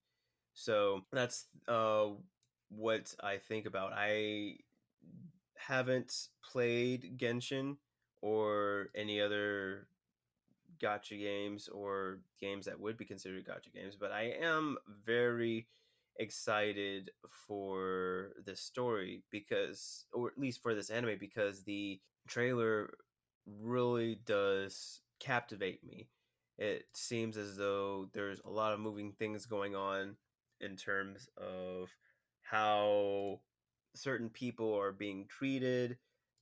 [0.53, 2.11] So that's uh,
[2.69, 3.91] what I think about.
[3.93, 4.59] I
[5.57, 7.75] haven't played Genshin
[8.21, 9.87] or any other
[10.81, 15.67] gacha games or games that would be considered gacha games, but I am very
[16.15, 22.93] excited for this story because, or at least for this anime, because the trailer
[23.45, 26.09] really does captivate me.
[26.57, 30.17] It seems as though there's a lot of moving things going on
[30.59, 31.89] in terms of
[32.41, 33.39] how
[33.95, 35.97] certain people are being treated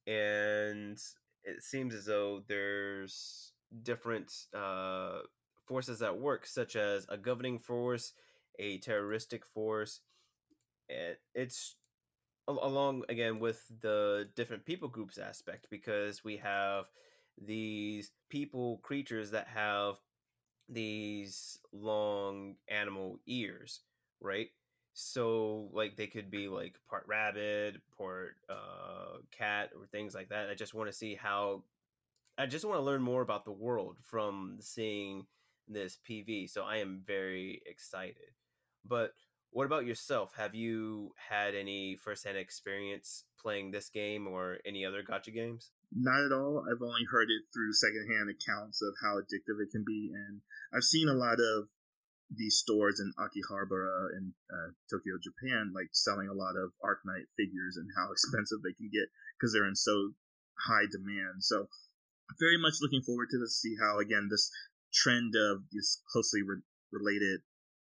[0.07, 0.99] and
[1.43, 3.53] it seems as though there's
[3.83, 5.19] different uh,
[5.65, 8.13] forces at work, such as a governing force,
[8.57, 10.01] a terroristic force.
[10.89, 11.75] And it's
[12.47, 16.85] along again with the different people groups aspect because we have
[17.45, 19.95] these people creatures that have
[20.67, 23.81] these long animal ears,
[24.21, 24.49] right?
[24.93, 30.49] So like they could be like part rabbit, part uh, cat, or things like that.
[30.49, 31.63] I just want to see how
[32.37, 35.25] I just want to learn more about the world from seeing
[35.67, 36.47] this PV.
[36.49, 38.33] So I am very excited.
[38.85, 39.13] But
[39.51, 40.33] what about yourself?
[40.35, 45.71] Have you had any firsthand experience playing this game or any other gacha games?
[45.91, 46.65] Not at all.
[46.69, 50.41] I've only heard it through secondhand accounts of how addictive it can be, and
[50.73, 51.69] I've seen a lot of
[52.29, 57.25] these stores in Akihabara in uh, Tokyo, Japan, like selling a lot of Arc Arknight
[57.33, 60.13] figures and how expensive they can get because they're in so
[60.69, 61.41] high demand.
[61.41, 61.67] So,
[62.39, 63.57] very much looking forward to this.
[63.57, 64.51] See how again this
[64.93, 66.61] trend of this closely re-
[66.93, 67.41] related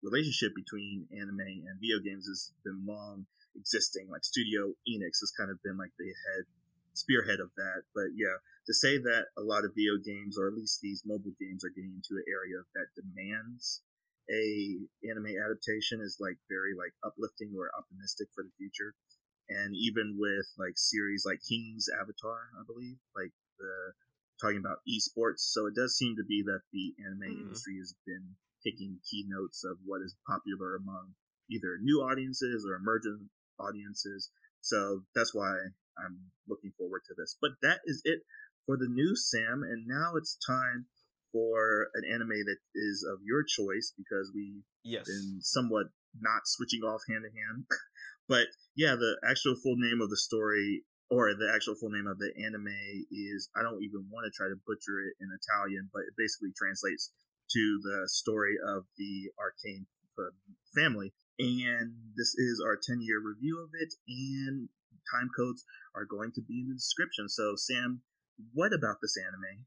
[0.02, 4.08] relationship between anime and video games has been long existing.
[4.10, 6.48] Like Studio Enix has kind of been like the head
[6.94, 7.84] spearhead of that.
[7.96, 11.34] But yeah, to say that a lot of video games, or at least these mobile
[11.39, 13.82] games, are getting into an area that demands
[14.30, 18.94] a anime adaptation is like very like uplifting or optimistic for the future.
[19.50, 23.98] And even with like series like King's Avatar, I believe, like the
[24.39, 27.42] talking about esports, so it does seem to be that the anime mm-hmm.
[27.46, 31.14] industry has been taking keynotes of what is popular among
[31.50, 33.30] either new audiences or emergent
[33.60, 34.30] audiences.
[34.62, 35.54] So that's why
[36.04, 37.38] I'm looking forward to this.
[37.39, 38.22] But that is it
[38.66, 39.64] for the news, Sam.
[39.64, 40.86] And now it's time
[41.32, 45.08] for an anime that is of your choice because we've yes.
[45.08, 45.88] been somewhat
[46.20, 47.66] not switching off hand to hand.
[48.28, 52.20] but yeah, the actual full name of the story or the actual full name of
[52.20, 52.72] the anime
[53.12, 56.56] is I don't even want to try to butcher it in Italian, but it basically
[56.56, 57.12] translates
[57.52, 59.86] to the story of the arcane
[60.20, 60.32] um,
[60.76, 61.12] family.
[61.39, 64.70] And this is our 10 year review of it, and
[65.12, 67.30] time codes are going to be in the description.
[67.30, 68.02] So, Sam,
[68.54, 69.66] what about this anime?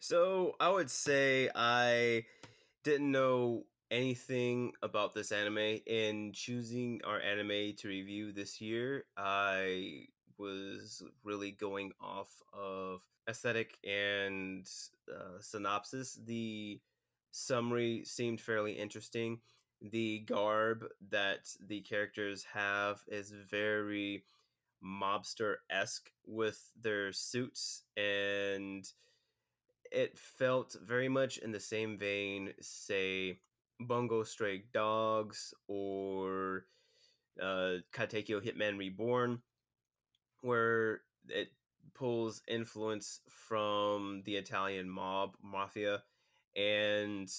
[0.00, 2.24] So I would say I
[2.84, 5.80] didn't know anything about this anime.
[5.86, 10.06] In choosing our anime to review this year, I
[10.38, 14.68] was really going off of aesthetic and
[15.12, 16.18] uh, synopsis.
[16.26, 16.80] The
[17.30, 19.40] summary seemed fairly interesting.
[19.80, 24.24] The garb that the characters have is very
[24.86, 28.86] mobster esque with their suits and
[29.90, 33.38] it felt very much in the same vein, say,
[33.80, 36.66] Bungo Stray Dogs or
[37.40, 39.42] uh, Katekyo Hitman Reborn,
[40.40, 41.48] where it
[41.94, 46.02] pulls influence from the Italian mob mafia
[46.56, 47.30] and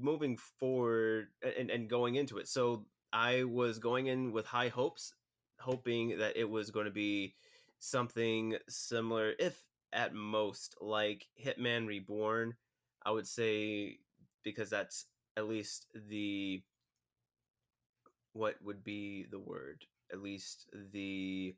[0.00, 1.28] moving forward
[1.58, 2.48] and, and going into it.
[2.48, 5.14] So I was going in with high hopes,
[5.60, 7.34] hoping that it was going to be
[7.78, 9.60] something similar, if
[9.92, 12.54] at most like Hitman Reborn.
[13.04, 13.98] I would say
[14.42, 15.06] because that's
[15.36, 16.62] at least the
[18.32, 21.54] what would be the word at least the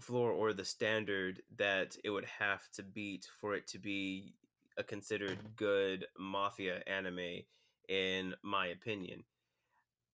[0.00, 4.34] floor or the standard that it would have to beat for it to be
[4.78, 7.42] a considered good mafia anime
[7.88, 9.22] in my opinion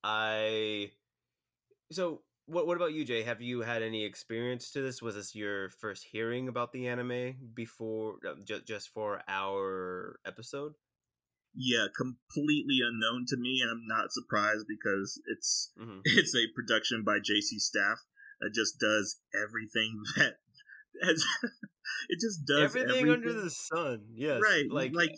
[0.02, 0.90] i
[1.90, 3.22] so what what about you, Jay?
[3.22, 5.02] Have you had any experience to this?
[5.02, 10.72] Was this your first hearing about the anime before uh, just just for our episode?
[11.54, 16.00] Yeah, completely unknown to me, and I'm not surprised because it's mm-hmm.
[16.04, 18.04] it's a production by JC Staff
[18.40, 20.36] that just does everything that
[21.02, 21.24] has,
[22.08, 24.06] it just does everything, everything, under the sun.
[24.14, 24.64] Yes, right.
[24.70, 25.14] Like like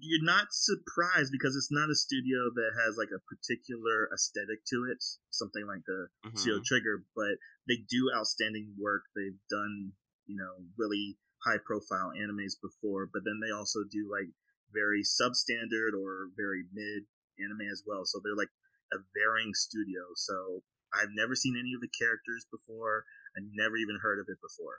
[0.00, 4.88] you're not surprised because it's not a studio that has like a particular aesthetic to
[4.90, 6.36] it, something like the mm-hmm.
[6.36, 7.36] Studio Trigger, but
[7.68, 9.04] they do outstanding work.
[9.14, 9.92] They've done,
[10.26, 14.32] you know, really high profile animes before, but then they also do like
[14.72, 17.04] very substandard or very mid
[17.38, 18.04] anime as well.
[18.04, 18.52] So they're like
[18.92, 20.02] a varying studio.
[20.16, 20.62] So
[20.94, 23.04] I've never seen any of the characters before.
[23.36, 24.78] I never even heard of it before.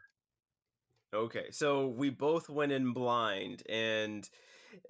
[1.13, 4.29] Okay, so we both went in blind and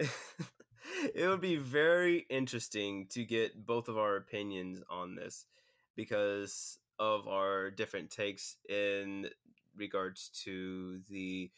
[1.15, 5.45] it would be very interesting to get both of our opinions on this
[5.95, 9.27] because of our different takes in
[9.75, 11.51] regards to the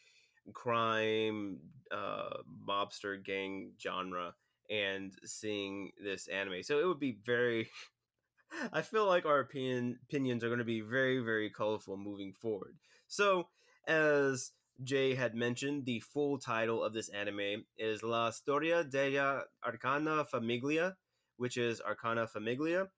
[0.52, 1.58] crime
[1.90, 4.34] uh, mobster gang genre
[4.70, 6.62] and seeing this anime.
[6.62, 7.68] So it would be very
[8.72, 12.76] i feel like our opinion opinions are going to be very very colorful moving forward.
[13.06, 13.48] So
[13.86, 14.52] as
[14.82, 20.96] Jay had mentioned, the full title of this anime is La Storia della Arcana Famiglia,
[21.36, 22.88] which is Arcana Famiglia.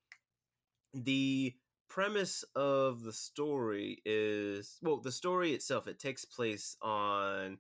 [0.95, 1.55] The
[1.89, 7.59] premise of the story is well, the story itself, it takes place on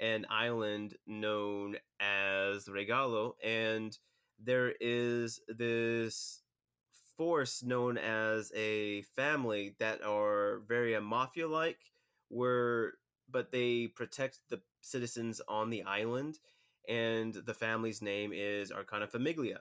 [0.00, 3.96] an island known as Regalo, and
[4.42, 6.42] there is this
[7.18, 11.78] force known as a family that are very mafia like,
[12.28, 12.94] where
[13.30, 16.38] but they protect the citizens on the island,
[16.88, 19.58] and the family's name is Arcana Famiglia.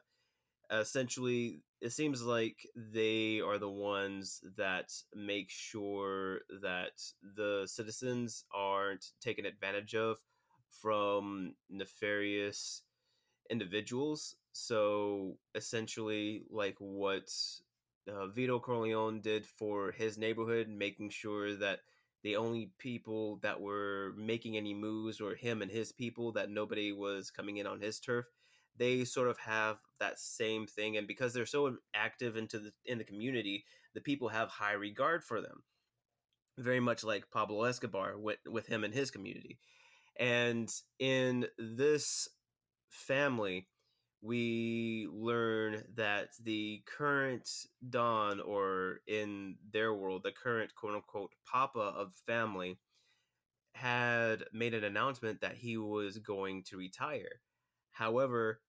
[0.72, 7.02] essentially it seems like they are the ones that make sure that
[7.36, 10.18] the citizens aren't taken advantage of
[10.82, 12.84] from nefarious
[13.50, 17.30] individuals so essentially like what
[18.08, 21.80] uh, vito corleone did for his neighborhood making sure that
[22.24, 26.92] the only people that were making any moves were him and his people that nobody
[26.92, 28.26] was coming in on his turf.
[28.78, 32.98] They sort of have that same thing and because they're so active into the in
[32.98, 35.64] the community the people have high regard for them.
[36.58, 39.60] Very much like pablo escobar with, with him and his community.
[40.18, 42.28] And in this
[42.90, 43.68] family
[44.22, 47.50] we learn that the current
[47.90, 52.78] don or in their world the current quote unquote papa of the family
[53.74, 57.40] had made an announcement that he was going to retire
[57.92, 58.60] however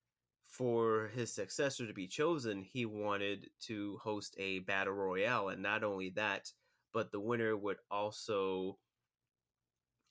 [0.51, 5.49] for his successor to be chosen, he wanted to host a battle royale.
[5.49, 6.51] And not only that,
[6.93, 8.79] but the winner would also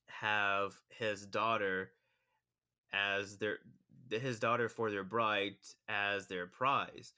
[0.07, 1.91] have his daughter
[2.93, 3.57] as their
[4.11, 5.55] his daughter for their bride
[5.87, 7.13] as their prize.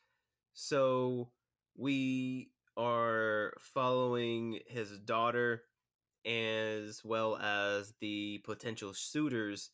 [0.54, 1.30] So
[1.76, 5.64] we are following his daughter
[6.26, 9.72] as well as the potential suitors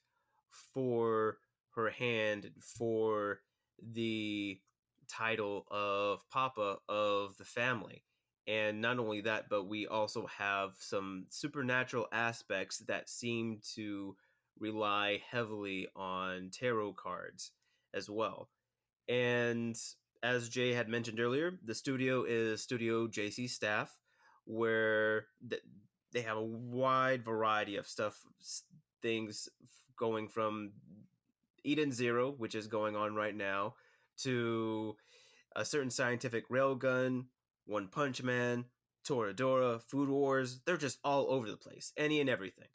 [0.73, 1.37] for
[1.75, 3.39] her hand for
[3.81, 4.59] the
[5.07, 8.03] title of Papa of the family.
[8.47, 14.15] And not only that, but we also have some supernatural aspects that seem to
[14.59, 17.51] rely heavily on tarot cards
[17.93, 18.49] as well.
[19.09, 19.77] And
[20.23, 23.95] as Jay had mentioned earlier, the studio is Studio JC Staff,
[24.45, 25.25] where
[26.11, 28.19] they have a wide variety of stuff,
[29.01, 29.49] things
[29.97, 30.71] going from
[31.63, 33.75] Eden Zero, which is going on right now,
[34.17, 34.95] to
[35.55, 37.25] a certain scientific railgun,
[37.65, 38.65] One Punch Man,
[39.07, 40.59] Toradora, Food Wars.
[40.65, 42.67] They're just all over the place, any and everything.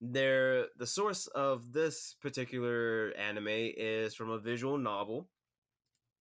[0.00, 5.28] They're, the source of this particular anime is from a visual novel.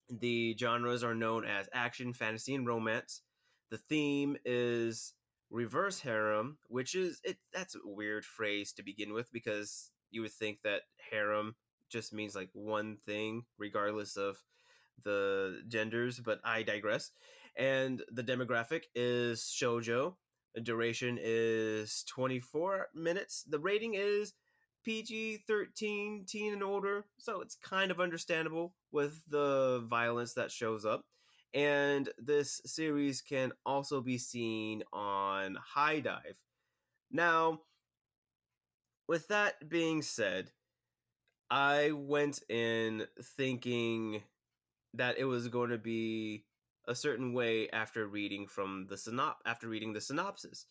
[0.10, 3.22] The genres are known as action, fantasy, and romance.
[3.72, 5.14] The theme is
[5.50, 7.38] reverse harem, which is it.
[7.54, 11.56] That's a weird phrase to begin with because you would think that harem
[11.90, 14.38] just means like one thing, regardless of
[15.04, 17.12] the genders, but I digress.
[17.58, 20.16] And the demographic is shojo.
[20.56, 23.44] The duration is 24 minutes.
[23.48, 24.34] The rating is
[24.86, 27.06] PG 13, teen and older.
[27.18, 31.02] So it's kind of understandable with the violence that shows up.
[31.54, 36.36] And this series can also be seen on HIDIVE.
[37.12, 37.62] Now,
[39.08, 40.52] with that being said,
[41.50, 44.24] I went in thinking
[44.94, 46.46] that it was going to be
[46.88, 50.66] a certain way after reading from the synop after reading the synopsis.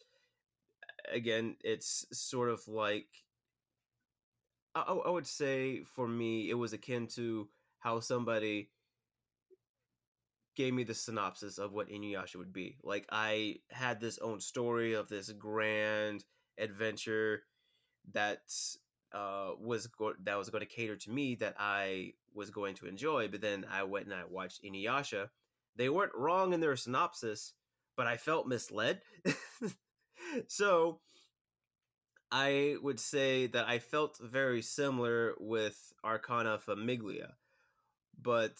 [1.12, 3.08] Again, it's sort of like
[4.74, 7.48] I, I would say for me it was akin to
[7.78, 8.70] how somebody
[10.56, 12.76] gave me the synopsis of what Inuyasha would be.
[12.82, 16.24] Like I had this own story of this grand
[16.58, 17.42] adventure
[18.12, 18.78] that's
[19.12, 22.86] uh, was go- that was going to cater to me that I was going to
[22.86, 23.28] enjoy.
[23.28, 25.28] But then I went and I watched Inuyasha.
[25.76, 27.52] They weren't wrong in their synopsis,
[27.96, 29.00] but I felt misled.
[30.48, 31.00] so
[32.30, 37.32] I would say that I felt very similar with Arcana Famiglia.
[38.20, 38.56] But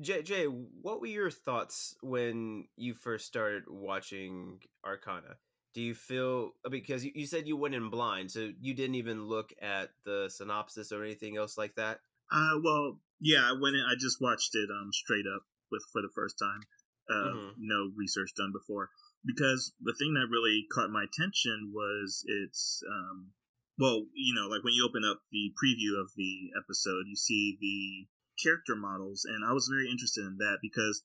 [0.00, 5.36] Jay, Jay, what were your thoughts when you first started watching Arcana?
[5.74, 9.52] do you feel because you said you went in blind so you didn't even look
[9.62, 12.00] at the synopsis or anything else like that
[12.32, 16.02] uh well yeah i went in i just watched it um straight up with for
[16.02, 16.62] the first time
[17.08, 17.50] uh mm-hmm.
[17.58, 18.90] no research done before
[19.24, 23.32] because the thing that really caught my attention was it's um
[23.78, 27.56] well you know like when you open up the preview of the episode you see
[27.60, 28.06] the
[28.42, 31.02] character models and i was very interested in that because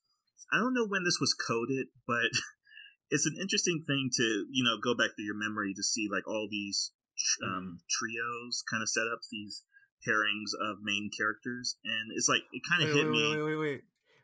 [0.54, 2.32] i don't know when this was coded but
[3.12, 6.28] it's an interesting thing to you know go back through your memory to see like
[6.28, 6.92] all these
[7.44, 7.88] um, mm.
[7.90, 9.64] trios kind of setups, these
[10.08, 13.30] pairings of main characters, and it's like it kind of hit wait, me.
[13.30, 13.82] Wait, wait, wait, wait,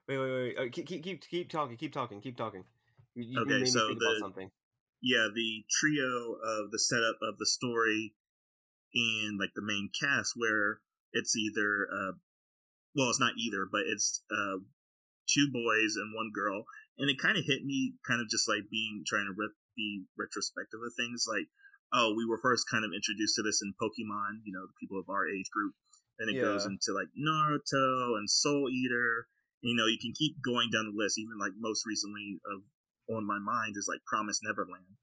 [0.08, 0.72] wait, wait, wait.
[0.72, 2.64] keep, keep, keep, keep talking, keep talking, keep talking.
[3.16, 4.50] You, okay, so the something.
[5.02, 8.14] yeah, the trio of the setup of the story
[8.94, 10.80] in like the main cast, where
[11.12, 12.12] it's either uh,
[12.96, 14.60] well, it's not either, but it's uh,
[15.28, 16.66] two boys and one girl,
[16.98, 20.04] and it kind of hit me, kind of just like being trying to re- be
[20.18, 21.48] retrospective of things, like
[21.94, 24.98] oh, we were first kind of introduced to this in Pokemon, you know, the people
[24.98, 25.76] of our age group,
[26.20, 26.48] and it Yeah.
[26.48, 29.28] goes into like Naruto and Soul Eater.
[29.62, 31.18] You know, you can keep going down the list.
[31.18, 32.66] Even like most recently of
[33.10, 34.98] on my mind is like Promise Neverland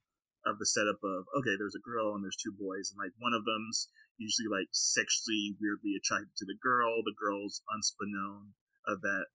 [0.46, 3.34] of the setup of okay, there's a girl and there's two boys, and like one
[3.34, 3.88] of them's
[4.18, 7.02] usually like sexually weirdly attracted to the girl.
[7.02, 8.54] The girl's unbeknown
[8.86, 9.26] of that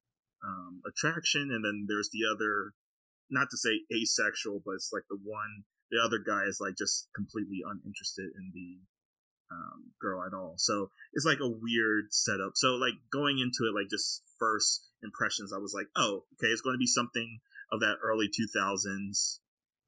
[0.44, 2.76] um, attraction, and then there's the other,
[3.32, 7.08] not to say asexual, but it's like the one, the other guy is like just
[7.16, 8.84] completely uninterested in the
[9.54, 10.56] um, girl at all.
[10.58, 12.54] So it's like a weird setup.
[12.56, 16.62] So like going into it, like just first impressions, I was like, oh, okay, it's
[16.62, 17.39] going to be something
[17.72, 19.39] of that early 2000s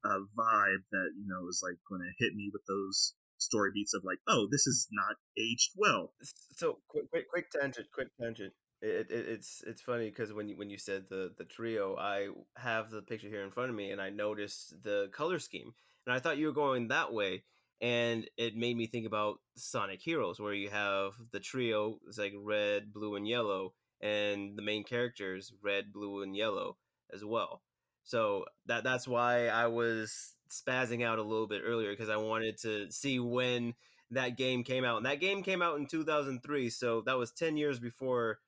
[0.06, 3.94] uh, vibe that you know is like going to hit me with those story beats
[3.94, 6.14] of like, oh, this is not aged well.
[6.56, 8.54] So quick, quick, quick tangent, quick tangent.
[8.82, 12.28] It, it it's it's funny because when you when you said the the trio, I
[12.56, 15.74] have the picture here in front of me, and I noticed the color scheme,
[16.06, 17.44] and I thought you were going that way,
[17.82, 22.34] and it made me think about Sonic Heroes, where you have the trio, it's like
[22.38, 26.78] red, blue, and yellow, and the main characters red, blue, and yellow
[27.14, 27.62] as well.
[28.04, 32.58] So that that's why I was spazzing out a little bit earlier because I wanted
[32.60, 33.74] to see when
[34.12, 37.58] that game came out, and that game came out in 2003, so that was 10
[37.58, 38.40] years before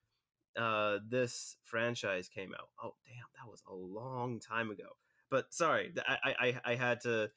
[0.58, 2.70] uh, this franchise came out.
[2.84, 4.90] Oh, damn, that was a long time ago.
[5.30, 7.30] But sorry, I I, I- I had to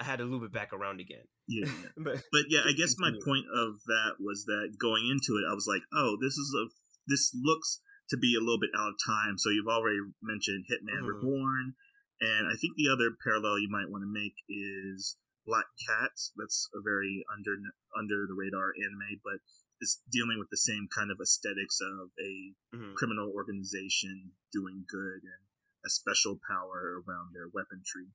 [0.00, 1.28] I had to loop it back around again.
[1.46, 1.68] Yeah.
[2.00, 5.52] But but yeah, I guess my point of that was that going into it, I
[5.52, 6.64] was like, oh, this is a
[7.06, 7.80] this looks
[8.10, 9.36] to be a little bit out of time.
[9.36, 11.08] So you've already mentioned Hitman Mhm.
[11.14, 11.74] Reborn,
[12.20, 16.32] and I think the other parallel you might want to make is Black Cats.
[16.36, 17.54] That's a very under
[17.96, 19.38] under the radar anime, but
[19.80, 22.32] it's dealing with the same kind of aesthetics of a
[22.76, 22.94] Mhm.
[22.96, 25.42] criminal organization doing good and
[25.84, 28.12] a special power around their weaponry.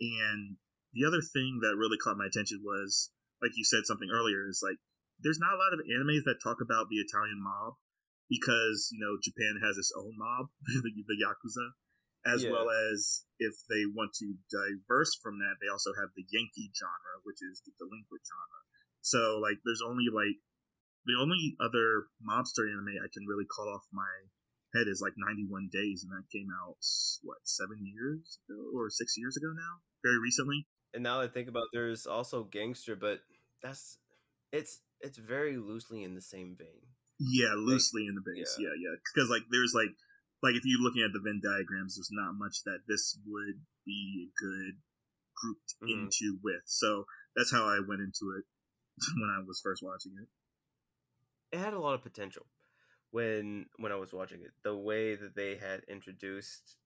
[0.00, 0.56] And
[0.94, 3.10] the other thing that really caught my attention was,
[3.42, 4.78] like you said something earlier, is like
[5.20, 7.74] there's not a lot of animes that talk about the Italian mob
[8.30, 10.48] because you know Japan has its own mob,
[10.82, 11.66] the, the yakuza,
[12.24, 12.54] as Yeah.
[12.54, 17.14] well as if they want to diverse from that, they also have the Yankee genre,
[17.26, 18.62] which is the delinquent genre.
[19.02, 20.38] So like, there's only like
[21.04, 24.08] the only other mobster anime I can really call off my
[24.72, 26.80] head is like 91 Days, and that came out
[27.22, 30.66] what seven years ago or six years ago now, very recently.
[30.94, 33.20] And now I think about there's also gangster, but
[33.62, 33.98] that's
[34.52, 36.80] it's it's very loosely in the same vein.
[37.20, 38.56] Yeah, loosely in the base.
[38.58, 38.68] yeah.
[38.68, 38.94] Yeah, yeah.
[39.14, 39.90] Because like there's like
[40.42, 44.28] like if you're looking at the Venn diagrams, there's not much that this would be
[44.28, 44.74] a good
[45.36, 45.90] grouped Mhm.
[46.06, 46.62] into with.
[46.66, 47.04] So
[47.36, 48.44] that's how I went into it
[49.20, 50.28] when I was first watching it.
[51.56, 52.46] it had a lot of potential
[53.10, 54.52] when when I was watching it.
[54.62, 56.76] The way that they had introduced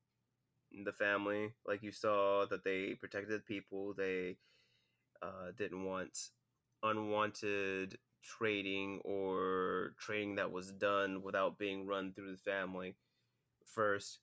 [0.84, 4.36] the family, like you saw that they protected people, they
[5.22, 6.30] uh, didn't want
[6.82, 12.94] unwanted trading or trading that was done without being run through the family
[13.64, 14.18] first.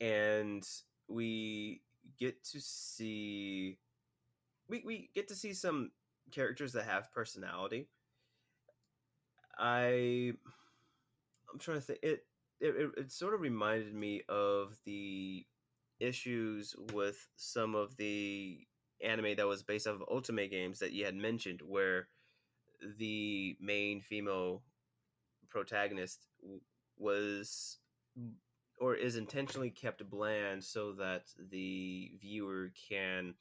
[0.00, 0.66] And
[1.08, 1.82] we
[2.18, 3.78] get to see
[4.68, 5.90] we, we get to see some
[6.30, 7.88] characters that have personality
[9.58, 10.32] I
[11.52, 12.26] I'm trying to think it
[12.64, 15.44] it, it it sort of reminded me of the
[16.00, 18.58] issues with some of the
[19.02, 22.08] anime that was based off of otome games that you had mentioned where
[22.98, 24.62] the main female
[25.50, 26.26] protagonist
[26.96, 27.78] was
[28.80, 33.34] or is intentionally kept bland so that the viewer can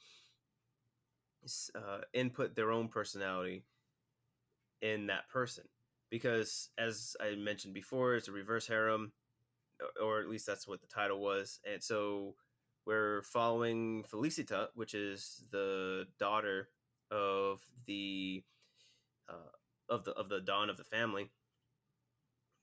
[1.75, 3.63] uh, input their own personality
[4.81, 5.63] in that person
[6.13, 9.11] because as i mentioned before it's a reverse harem
[9.99, 12.35] or- at least that's what the title was and so
[12.85, 16.69] we're following felicita which is the daughter
[17.09, 18.43] of the
[19.27, 19.53] uh,
[19.89, 21.31] of the of the don of the family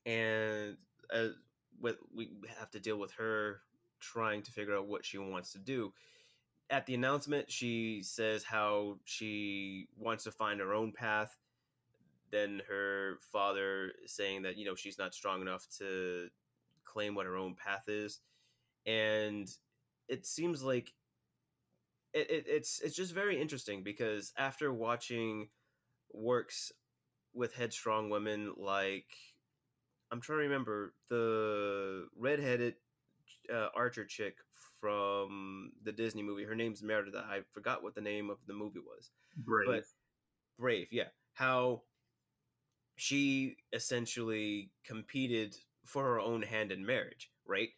[0.07, 0.77] and
[1.13, 1.29] uh,
[2.15, 2.29] we
[2.59, 3.61] have to deal with her
[4.01, 5.93] trying to figure out what she wants to do.
[6.71, 11.37] At the announcement she says how she wants to find her own path
[12.31, 16.29] then her father saying that you know she's not strong enough to
[16.85, 18.21] claim what her own path is.
[18.87, 19.49] And
[20.09, 20.93] it seems like
[22.13, 25.49] it, it, it's it's just very interesting because after watching
[26.13, 26.73] works
[27.33, 29.07] with headstrong women like
[30.11, 32.75] i'm trying to remember the redheaded
[33.55, 34.35] uh, archer chick
[34.81, 38.81] from the disney movie her name's merida i forgot what the name of the movie
[38.81, 39.11] was.
[39.37, 39.67] Brave.
[39.69, 39.85] but
[40.59, 41.05] brave yeah.
[41.35, 41.83] How
[43.01, 47.71] she essentially competed for her own hand in marriage right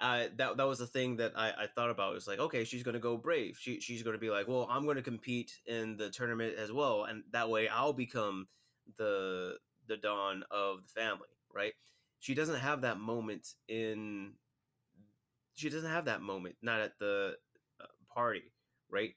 [0.00, 2.10] uh, that that was the thing that I, I thought about.
[2.10, 3.56] It was like, okay, she's gonna go brave.
[3.60, 7.22] She she's gonna be like, well, I'm gonna compete in the tournament as well, and
[7.30, 8.48] that way I'll become
[8.98, 9.54] the
[9.86, 11.74] the don of the family, right?
[12.18, 14.32] She doesn't have that moment in.
[15.54, 17.36] She doesn't have that moment, not at the
[17.80, 18.52] uh, party,
[18.90, 19.14] right?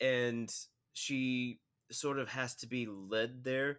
[0.00, 0.52] And
[0.92, 1.60] she
[1.92, 3.78] sort of has to be led there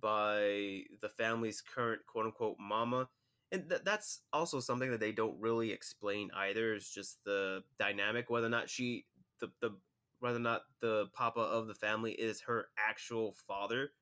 [0.00, 3.08] by the family's current quote unquote mama.
[3.50, 6.74] And th- that's also something that they don't really explain either.
[6.74, 9.06] Is just the dynamic whether or not she
[9.40, 9.70] the the
[10.20, 13.92] whether or not the papa of the family is her actual father.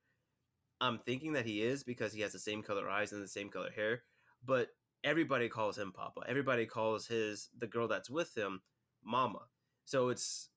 [0.81, 3.49] I'm thinking that he is because he has the same color eyes and the same
[3.49, 4.03] color hair,
[4.45, 4.69] but
[5.05, 6.23] everybody calls him papa.
[6.29, 8.61] Everybody calls his the girl that's with him
[9.05, 9.41] mama.
[9.85, 10.49] So it's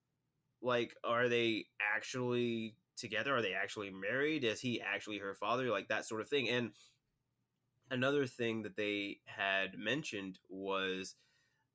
[0.61, 3.35] like are they actually together?
[3.35, 4.43] Are they actually married?
[4.43, 5.69] Is he actually her father?
[5.69, 6.49] Like that sort of thing.
[6.49, 6.71] And
[7.91, 11.15] another thing that they had mentioned was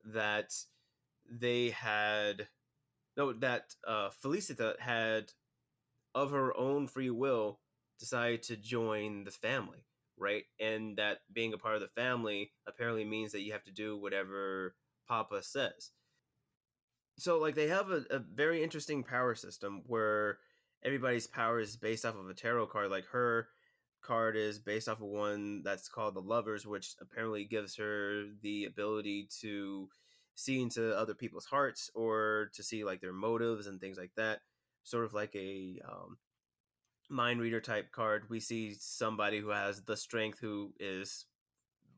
[0.05, 0.53] that
[1.29, 2.47] they had
[3.17, 5.31] no that uh, Felicita had
[6.13, 7.59] of her own free will
[7.99, 9.85] decided to join the family,
[10.17, 10.43] right?
[10.59, 13.97] And that being a part of the family apparently means that you have to do
[13.97, 14.75] whatever
[15.07, 15.91] Papa says.
[17.17, 20.39] So, like, they have a, a very interesting power system where
[20.85, 22.91] everybody's power is based off of a tarot card.
[22.91, 23.49] Like, her
[24.01, 28.65] card is based off of one that's called the Lovers, which apparently gives her the
[28.65, 29.89] ability to
[30.35, 34.39] see into other people's hearts or to see like their motives and things like that.
[34.83, 36.17] Sort of like a um,
[37.09, 38.29] mind reader type card.
[38.29, 41.25] We see somebody who has the strength who is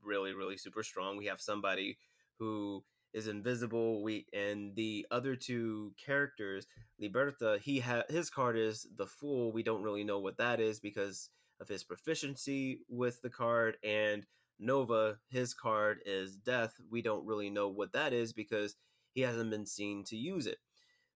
[0.04, 1.18] really, really super strong.
[1.18, 1.98] We have somebody
[2.40, 2.84] who
[3.14, 4.02] is invisible.
[4.04, 6.68] We and the other two characters,
[7.02, 9.52] Liberta, he ha- his card is the Fool.
[9.52, 11.30] We don't really know what that is because
[11.60, 14.26] of his proficiency with the card and
[14.60, 16.74] Nova, his card is Death.
[16.90, 18.76] We don't really know what that is because
[19.14, 20.58] he hasn't been seen to use it.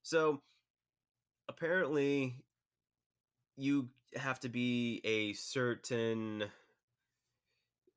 [0.04, 0.42] So
[1.48, 2.36] apparently,
[3.56, 6.46] you have to be a certain.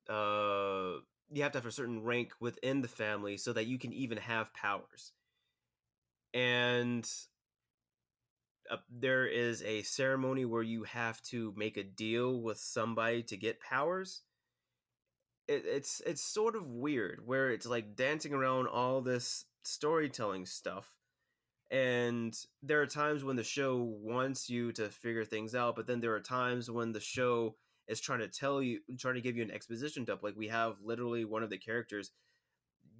[0.09, 0.97] Uh,
[1.31, 4.17] you have to have a certain rank within the family so that you can even
[4.17, 5.11] have powers.
[6.33, 7.09] And
[8.69, 13.37] uh, there is a ceremony where you have to make a deal with somebody to
[13.37, 14.21] get powers
[15.47, 20.95] it, it's it's sort of weird where it's like dancing around all this storytelling stuff
[21.71, 25.99] and there are times when the show wants you to figure things out but then
[25.99, 27.55] there are times when the show
[27.87, 30.75] is trying to tell you trying to give you an exposition dump like we have
[30.83, 32.11] literally one of the characters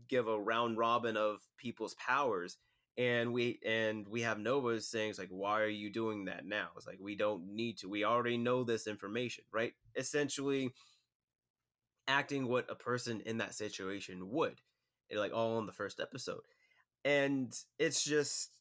[0.07, 2.57] give a round robin of people's powers
[2.97, 6.69] and we and we have nova saying it's like why are you doing that now?
[6.77, 7.89] It's like we don't need to.
[7.89, 9.73] We already know this information right?
[9.95, 10.71] Essentially
[12.07, 14.61] acting what a person in that situation would
[15.11, 16.41] eh, like all in the first episode.
[17.03, 18.51] And it's just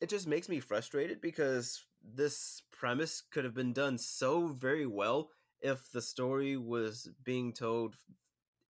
[0.00, 5.30] it just makes me frustrated because this premise could have been done so very well
[5.66, 7.96] if the story was being told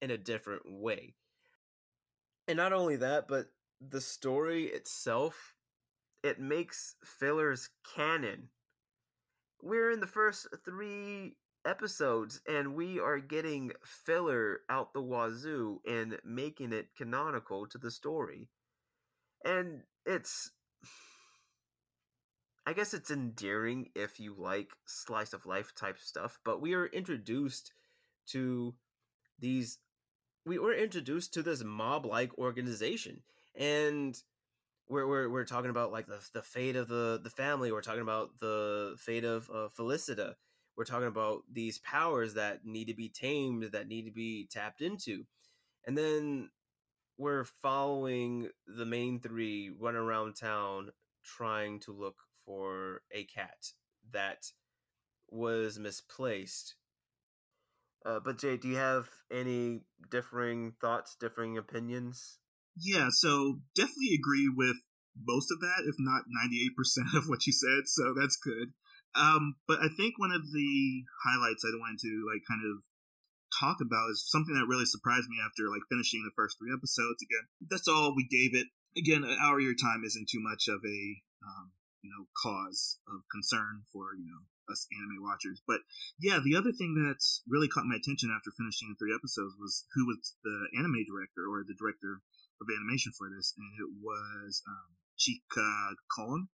[0.01, 1.15] in a different way
[2.49, 3.47] and not only that but
[3.81, 5.55] the story itself
[6.23, 8.49] it makes fillers canon
[9.63, 11.37] we're in the first three
[11.67, 17.91] episodes and we are getting filler out the wazoo and making it canonical to the
[17.91, 18.49] story.
[19.45, 20.53] And it's
[22.67, 26.87] I guess it's endearing if you like slice of life type stuff, but we are
[26.87, 27.73] introduced
[28.29, 28.75] to
[29.39, 29.79] these
[30.45, 33.23] we were introduced to this mob like organization
[33.55, 34.17] and
[34.89, 37.73] we're, we're, we're talking about like the, the fate of the, the family.
[37.73, 40.35] We're talking about the fate of uh, Felicita
[40.77, 44.83] we're talking about these powers that need to be tamed, that need to be tapped
[44.83, 45.25] into.
[45.87, 46.51] And then
[47.17, 50.91] we're following the main three run around town
[51.25, 53.73] trying to look for a cat
[54.13, 54.47] that
[55.29, 56.77] was misplaced.
[58.05, 59.81] Uh, but Jay, do you have any
[60.11, 62.39] differing thoughts, differing opinions?
[62.79, 64.77] Yeah, so definitely agree with
[65.17, 68.73] most of that, if not 98% of what you said, so that's good.
[69.17, 72.85] Um, but I think one of the highlights I wanted to like kind of
[73.59, 77.25] talk about is something that really surprised me after like finishing the first three episodes.
[77.25, 78.69] Again, that's all we gave it.
[78.97, 81.01] Again, an hour of your time isn't too much of a
[81.45, 81.73] um,
[82.07, 85.59] you know cause of concern for you know us anime watchers.
[85.67, 85.83] But
[86.23, 87.19] yeah, the other thing that
[87.51, 91.51] really caught my attention after finishing the three episodes was who was the anime director
[91.51, 92.23] or the director
[92.63, 96.47] of animation for this, and it was um, Chiaki Kon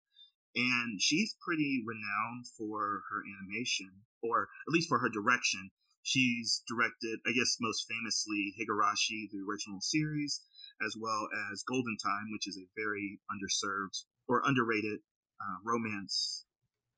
[0.57, 3.91] and she's pretty renowned for her animation,
[4.23, 5.71] or at least for her direction.
[6.03, 10.43] She's directed, I guess, most famously Higurashi, the original series,
[10.85, 15.01] as well as Golden Time, which is a very underserved or underrated
[15.41, 16.45] uh, romance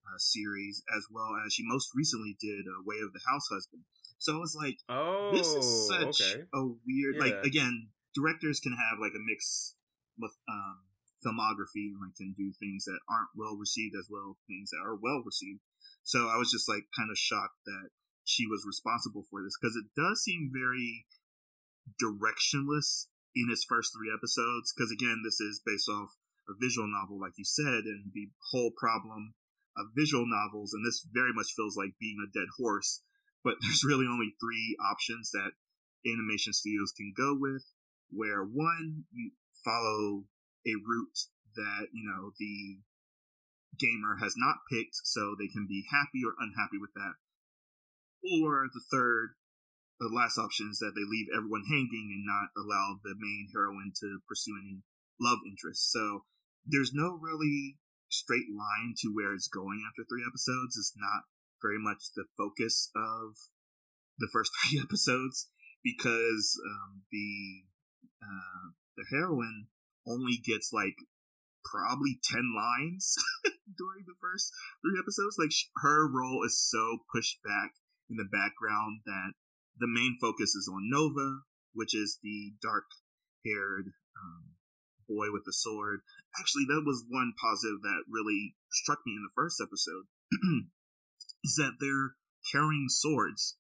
[0.06, 3.82] uh, series, as well as she most recently did uh, Way of the House Husband.
[4.18, 6.42] So it was like, oh, this is such okay.
[6.54, 7.18] a weird.
[7.18, 9.74] Like again, directors can have like a mix
[10.18, 10.78] with um,
[11.24, 14.98] filmography and like can do things that aren't well received as well things that are
[14.98, 15.60] well received.
[16.02, 17.90] So I was just like kind of shocked that
[18.24, 21.06] she was responsible for this because it does seem very
[21.98, 24.74] directionless in its first three episodes.
[24.74, 26.10] Because again, this is based off
[26.52, 29.34] a visual novel, like you said, and the whole problem
[29.76, 33.02] of visual novels, and this very much feels like being a dead horse.
[33.42, 35.56] But there's really only three options that
[36.04, 37.64] animation studios can go with.
[38.10, 39.32] Where one, you
[39.64, 40.24] follow
[40.66, 41.20] a route
[41.56, 42.78] that you know the
[43.80, 47.16] gamer has not picked, so they can be happy or unhappy with that.
[48.22, 49.34] Or the third,
[49.98, 53.92] the last option is that they leave everyone hanging and not allow the main heroine
[54.00, 54.82] to pursue any
[55.18, 55.90] love interest.
[55.90, 56.24] So
[56.66, 60.76] there's no really straight line to where it's going after three episodes.
[60.76, 61.22] It's not
[61.62, 63.36] very much the focus of
[64.18, 65.48] the first three episodes
[65.82, 67.64] because um, the
[68.22, 69.66] uh, the heroine
[70.06, 70.96] only gets like
[71.64, 73.16] probably 10 lines
[73.78, 74.52] during the first
[74.82, 75.36] three episodes.
[75.38, 77.72] Like, sh- her role is so pushed back
[78.10, 79.32] in the background that
[79.78, 81.40] the main focus is on Nova,
[81.72, 82.84] which is the dark
[83.46, 83.86] haired
[84.18, 84.54] um,
[85.08, 86.00] boy with the sword.
[86.38, 90.06] Actually, that was one positive that really struck me in the first episode
[91.44, 92.16] is that they're
[92.50, 93.56] carrying swords.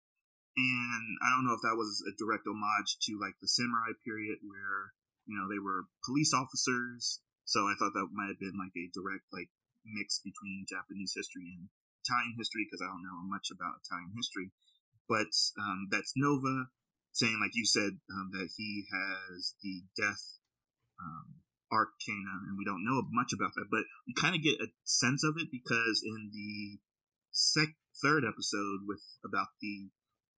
[0.56, 4.38] And I don't know if that was a direct homage to like the samurai period
[4.44, 4.92] where,
[5.24, 8.88] you know, they were police officers so I thought that might have been like a
[8.94, 9.50] direct like
[9.84, 11.68] mix between Japanese history and
[12.00, 14.50] Italian history because I don't know much about Italian history.
[15.08, 15.28] But
[15.58, 16.70] um, that's Nova
[17.12, 20.40] saying, like you said, um, that he has the death
[21.00, 21.40] um,
[21.70, 25.24] arcana, and we don't know much about that, but we kind of get a sense
[25.24, 26.80] of it because in the
[27.30, 29.90] sec- third episode with about the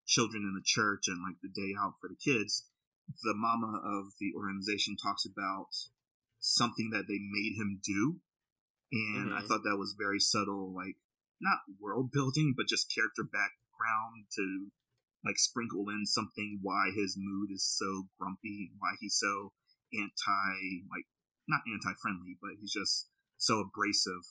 [0.06, 2.68] children in the church and like the day out for the kids,
[3.22, 5.68] the mama of the organization talks about
[6.38, 8.20] something that they made him do.
[8.92, 9.48] And I Mhm.
[9.48, 10.96] thought that was very subtle, like
[11.40, 14.70] not world building, but just character background to
[15.24, 19.52] like sprinkle in something why his mood is so grumpy and why he's so
[19.96, 21.06] anti like
[21.48, 24.24] not anti friendly, but he's just so abrasive.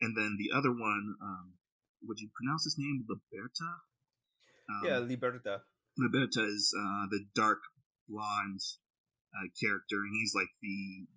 [0.00, 1.54] And then the other one, um,
[2.06, 3.82] would you pronounce his name Liberta?
[4.70, 5.62] Um, yeah, Liberta.
[5.98, 7.58] Liberta is uh, the dark
[8.08, 8.60] blonde
[9.34, 11.08] uh, character, and he's like the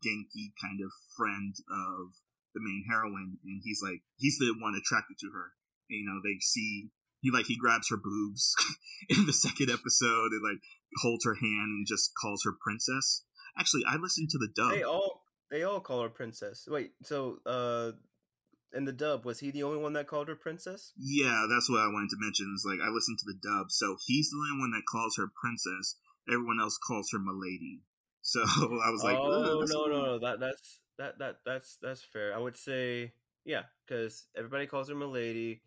[0.00, 2.16] Genki kind of friend of
[2.54, 5.52] the main heroine, and he's like he's the one attracted to her.
[5.90, 6.90] And, you know, they see
[7.20, 8.54] he like he grabs her boobs
[9.08, 10.60] in the second episode and like
[10.96, 13.22] holds her hand and just calls her princess.
[13.58, 14.72] Actually, I listened to the dub.
[14.72, 16.66] They all they all call her princess.
[16.70, 17.92] Wait, so uh,
[18.72, 20.92] in the dub, was he the only one that called her princess?
[20.96, 22.52] Yeah, that's what I wanted to mention.
[22.54, 25.30] Is like I listened to the dub, so he's the only one that calls her
[25.40, 25.96] princess.
[26.28, 27.82] Everyone else calls her milady.
[28.22, 32.04] So I was like, "Ugh, oh no, no, no, that that's that that that's that's
[32.04, 32.36] fair.
[32.36, 33.14] I would say
[33.46, 35.62] yeah, because everybody calls her milady.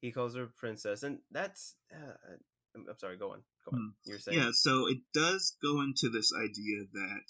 [0.00, 1.74] He calls her princess, and that's.
[1.94, 2.36] Uh,
[2.74, 3.16] I'm, I'm sorry.
[3.16, 3.42] Go on.
[3.64, 3.94] Go on.
[4.04, 4.38] You're saying.
[4.38, 7.28] Yeah, so it does go into this idea that,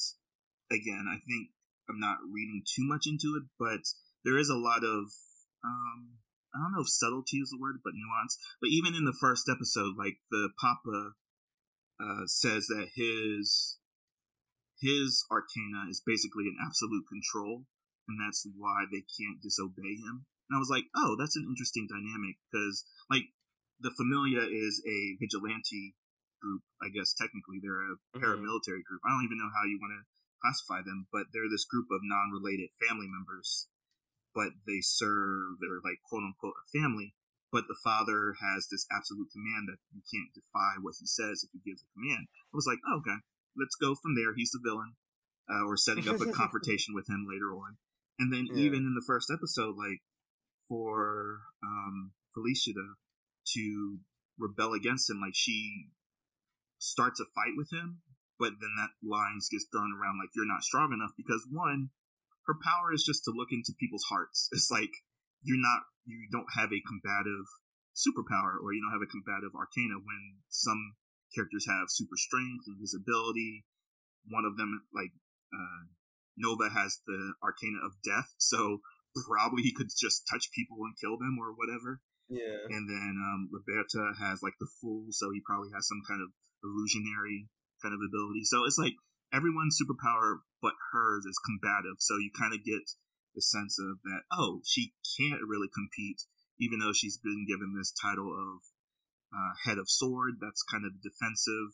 [0.70, 1.50] again, I think
[1.88, 3.82] I'm not reading too much into it, but
[4.24, 5.10] there is a lot of,
[5.64, 6.18] um,
[6.54, 8.38] I don't know if subtlety is the word, but nuance.
[8.60, 11.12] But even in the first episode, like the Papa
[11.98, 13.78] uh, says that his
[14.80, 17.64] his arcana is basically an absolute control,
[18.08, 20.26] and that's why they can't disobey him.
[20.50, 23.30] And I was like, oh, that's an interesting dynamic because, like,
[23.82, 25.94] the Famiglia is a vigilante
[26.40, 26.62] group.
[26.82, 28.22] I guess technically they're a Mhm.
[28.22, 29.02] paramilitary group.
[29.04, 30.06] I don't even know how you want to
[30.40, 33.68] classify them, but they're this group of non-related family members,
[34.34, 37.14] but they serve they're like quote unquote a family.
[37.52, 41.50] But the father has this absolute command that you can't defy what he says if
[41.52, 42.26] he gives a command.
[42.32, 43.20] I was like, oh, okay,
[43.56, 44.32] let's go from there.
[44.34, 44.96] He's the villain.
[45.48, 47.76] Uh, we're setting up a confrontation with him later on.
[48.18, 48.56] And then Yeah.
[48.64, 50.02] even in the first episode, like
[50.68, 53.01] for um, Felicita to
[54.38, 55.90] rebel against him, like she
[56.78, 58.02] starts a fight with him,
[58.38, 61.90] but then that lines gets thrown around like you're not strong enough because one,
[62.46, 64.50] her power is just to look into people's hearts.
[64.52, 64.90] It's like
[65.42, 67.46] you're not you don't have a combative
[67.94, 70.98] superpower or you don't have a combative arcana when some
[71.34, 73.64] characters have super strength and visibility.
[74.26, 75.14] One of them like
[75.54, 75.86] uh,
[76.36, 78.82] Nova has the arcana of death, so
[79.28, 82.00] probably he could just touch people and kill them or whatever.
[82.32, 82.64] Yeah.
[82.72, 86.32] And then um, Roberta has like the fool, so he probably has some kind of
[86.64, 87.52] illusionary
[87.84, 88.48] kind of ability.
[88.48, 88.96] So it's like
[89.36, 92.00] everyone's superpower, but hers is combative.
[92.00, 92.88] So you kind of get
[93.34, 96.22] the sense of that oh she can't really compete
[96.60, 98.60] even though she's been given this title of
[99.32, 101.72] uh, head of sword that's kind of defensive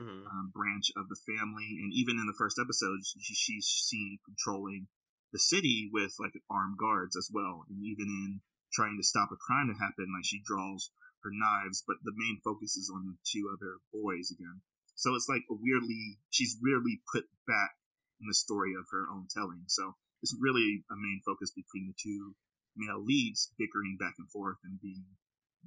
[0.00, 0.24] mm-hmm.
[0.26, 4.88] um, branch of the family and even in the first episode she, she's seen controlling
[5.32, 8.40] the city with like armed guards as well and even in
[8.72, 10.90] trying to stop a crime to happen like she draws
[11.24, 14.60] her knives but the main focus is on the two other boys again
[14.98, 17.78] so it's like a weirdly she's weirdly put back
[18.20, 19.62] in the story of her own telling.
[19.70, 22.34] So it's really a main focus between the two
[22.74, 25.06] male leads bickering back and forth and being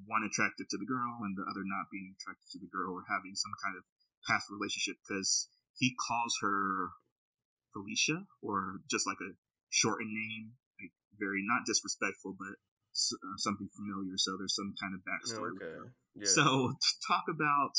[0.08, 3.08] one attracted to the girl and the other not being attracted to the girl or
[3.08, 3.84] having some kind of
[4.28, 5.48] past relationship because
[5.80, 6.92] he calls her
[7.72, 9.32] Felicia or just like a
[9.72, 12.60] shortened name, like very not disrespectful, but
[13.38, 14.18] something familiar.
[14.18, 15.58] So there's some kind of backstory.
[15.58, 15.90] Okay.
[16.16, 16.28] Yeah.
[16.28, 17.74] So to talk about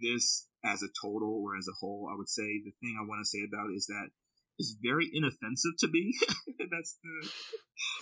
[0.00, 3.20] this as a total or as a whole, I would say the thing I want
[3.20, 4.10] to say about it is that
[4.58, 6.14] it's very inoffensive to me.
[6.70, 7.16] that's the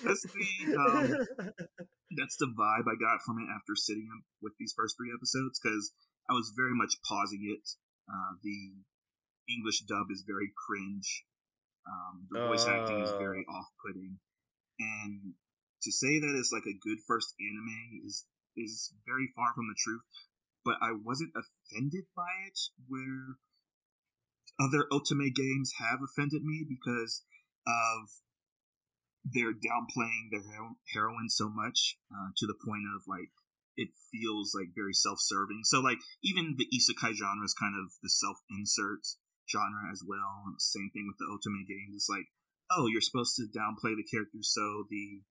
[0.05, 1.09] that's the um,
[2.19, 4.09] that's the vibe I got from it after sitting
[4.43, 5.93] with these first three episodes because
[6.29, 7.65] I was very much pausing it.
[8.11, 8.77] Uh, the
[9.49, 11.25] English dub is very cringe.
[11.89, 12.77] Um, the voice uh...
[12.77, 13.53] acting is very uh.
[13.53, 14.19] off-putting,
[14.79, 15.35] and
[15.83, 18.27] to say that it's like a good first anime is
[18.57, 20.03] is very far from the truth
[20.65, 22.59] but I wasn't offended by it
[22.89, 23.39] where
[24.61, 27.25] other Otome games have offended me because
[27.67, 28.11] of
[29.25, 30.45] they're downplaying their
[30.93, 33.33] heroine so much uh, to the point of like
[33.77, 35.61] it feels like very self-serving.
[35.65, 39.01] So like even the isekai genre is kind of the self-insert
[39.49, 40.45] genre as well.
[40.59, 41.95] Same thing with the Otome games.
[41.95, 42.29] It's like,
[42.71, 45.23] oh, you're supposed to downplay the character so the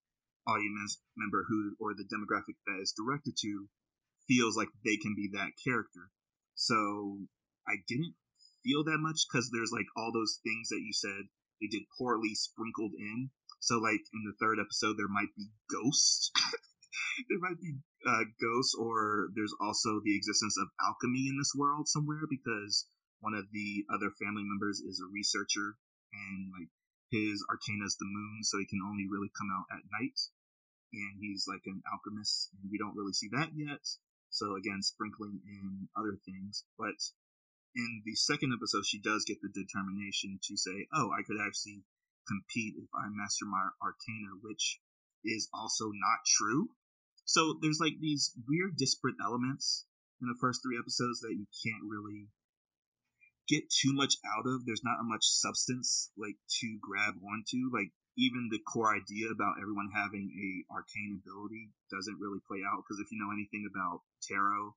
[0.50, 3.70] audience member who or the demographic that is directed to
[4.28, 6.10] feels like they can be that character.
[6.56, 7.30] So
[7.68, 8.16] I didn't
[8.66, 11.30] feel that much because there's like all those things that you said
[11.62, 13.30] they did poorly sprinkled in.
[13.60, 16.32] So like in the third episode, there might be ghosts.
[17.30, 17.76] there might be
[18.08, 22.88] uh, ghosts, or there's also the existence of alchemy in this world somewhere because
[23.20, 25.76] one of the other family members is a researcher
[26.16, 26.72] and like
[27.12, 30.18] his arcana is the moon, so he can only really come out at night.
[30.92, 33.86] And he's like an alchemist, and we don't really see that yet.
[34.30, 36.66] So again, sprinkling in other things.
[36.78, 36.98] But
[37.76, 41.86] in the second episode, she does get the determination to say, "Oh, I could actually
[42.28, 44.82] compete if I master my arcana," which
[45.24, 46.76] is also not true.
[47.26, 49.86] So there's like these weird disparate elements
[50.22, 52.30] in the first three episodes that you can't really
[53.48, 54.66] get too much out of.
[54.66, 57.70] There's not much substance like to grab onto.
[57.72, 62.84] Like even the core idea about everyone having a arcane ability doesn't really play out
[62.84, 64.76] because if you know anything about tarot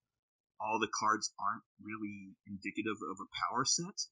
[0.63, 3.99] all the cards aren't really indicative of a power set.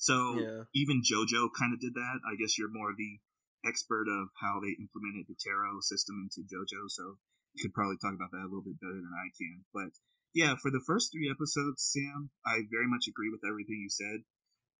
[0.00, 0.64] So yeah.
[0.72, 2.24] even jojo kind of did that.
[2.24, 3.20] I guess you're more the
[3.68, 7.20] expert of how they implemented the tarot system into jojo so
[7.52, 9.68] you could probably talk about that a little bit better than i can.
[9.76, 9.92] But
[10.32, 14.24] yeah for the first three episodes sam i very much agree with everything you said.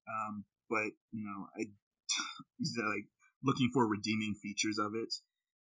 [0.08, 1.68] Um, but you know i
[2.88, 3.12] like
[3.44, 5.12] looking for redeeming features of it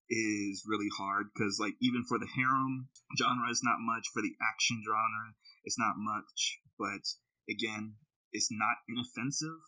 [0.10, 4.06] is really hard because like even for the harem genre is not much.
[4.14, 6.60] For the action genre it's not much.
[6.78, 7.02] But
[7.50, 7.96] again
[8.32, 9.64] it's not inoffensive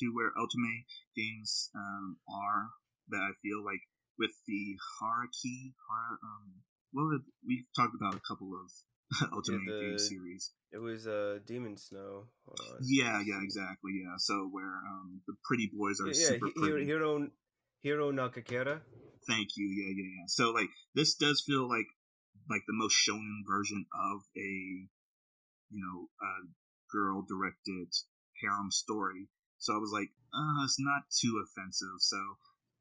[0.00, 0.84] to where Otome
[1.16, 2.70] games um, are
[3.08, 3.80] that I feel like
[4.18, 8.70] with the Haraki Hara, um well we've talked about a couple of
[9.32, 10.52] otome yeah, the, game series.
[10.72, 14.14] It was uh Demon Snow uh, yeah yeah exactly yeah.
[14.16, 16.86] So where um the pretty boys are yeah, super yeah, pretty.
[16.86, 17.28] Hiro
[17.82, 18.80] Hiro Nakakera.
[19.26, 19.66] Thank you.
[19.66, 20.26] Yeah, yeah, yeah.
[20.26, 21.86] So like this does feel like
[22.48, 24.50] like the most shonen version of a
[25.70, 26.46] you know a
[26.90, 27.88] girl directed
[28.40, 29.28] harem story.
[29.58, 31.98] So I was like, uh, it's not too offensive.
[32.00, 32.18] So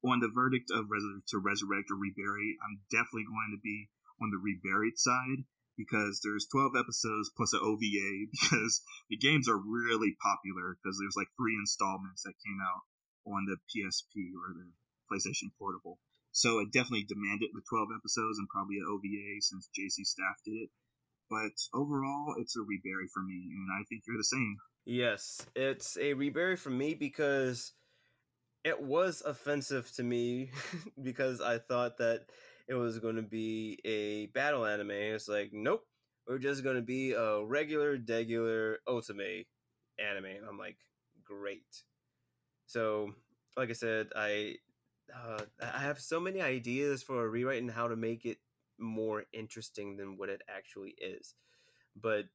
[0.03, 3.89] on the verdict of res- to resurrect or rebury, I'm definitely going to be
[4.21, 5.45] on the reburied side
[5.77, 11.17] because there's 12 episodes plus an OVA because the games are really popular because there's
[11.17, 12.85] like three installments that came out
[13.25, 14.73] on the PSP or the
[15.11, 15.99] PlayStation Portable.
[16.31, 20.55] So it definitely demanded the 12 episodes and probably an OVA since JC Staff did
[20.55, 20.69] it.
[21.29, 24.57] But overall, it's a rebury for me, and I think you're the same.
[24.85, 27.73] Yes, it's a rebury for me because
[28.63, 30.51] it was offensive to me
[31.01, 32.25] because I thought that
[32.67, 34.91] it was going to be a battle anime.
[34.91, 35.85] It's like, nope,
[36.27, 39.45] we're just going to be a regular, degular Otome
[39.99, 40.25] anime.
[40.25, 40.77] And I'm like,
[41.23, 41.83] great.
[42.67, 43.13] So,
[43.57, 44.55] like I said, I
[45.13, 48.37] uh, I have so many ideas for a rewrite and how to make it
[48.77, 51.35] more interesting than what it actually is.
[51.95, 52.25] But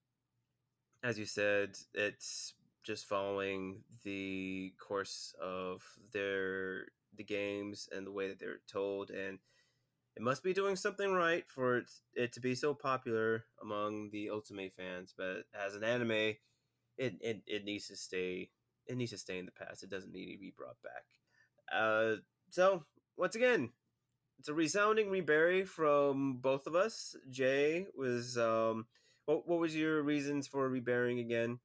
[1.03, 2.55] as you said, it's
[2.85, 9.39] just following the course of their the games and the way that they're told, and
[10.16, 14.27] it must be doing something right for it, it to be so popular among the
[14.27, 15.14] Otome fans.
[15.16, 16.37] But as an anime,
[16.99, 18.51] it, it it needs to stay
[18.87, 19.83] it needs to stay in the past.
[19.83, 21.05] It doesn't need to be brought back.
[21.72, 22.16] Uh,
[22.57, 22.84] so
[23.18, 23.68] once again,
[24.38, 27.14] it's a resounding rebury from both of us.
[27.28, 28.86] Jay was um,
[29.26, 31.59] what what was your reasons for reburying again?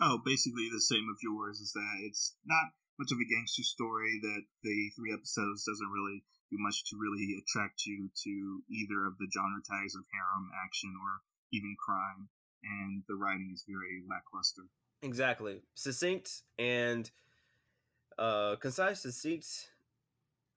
[0.00, 1.58] Oh, basically the same of yours.
[1.58, 2.70] Is that it's not
[3.00, 4.20] much of a gangster story.
[4.22, 6.22] That the three episodes doesn't really
[6.52, 10.94] do much to really attract you to either of the genre tags of harem, action,
[11.02, 12.28] or even crime.
[12.62, 14.70] And the writing is very lackluster.
[15.02, 17.10] Exactly, succinct and
[18.16, 19.00] uh, concise.
[19.00, 19.70] Succinct.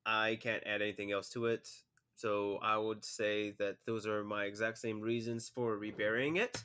[0.06, 1.70] I can't add anything else to it.
[2.16, 6.64] So I would say that those are my exact same reasons for reburying it.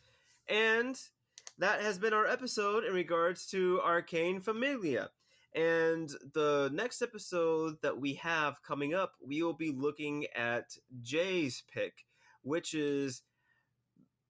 [0.49, 1.01] And
[1.59, 5.09] that has been our episode in regards to Arcana Famiglia.
[5.55, 11.63] And the next episode that we have coming up, we will be looking at Jay's
[11.73, 12.05] pick,
[12.43, 13.23] which is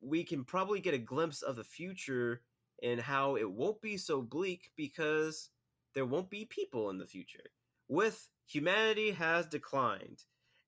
[0.01, 2.43] we can probably get a glimpse of the future
[2.83, 5.51] and how it won't be so bleak because
[5.95, 7.51] there won't be people in the future.
[7.89, 10.25] With humanity has declined.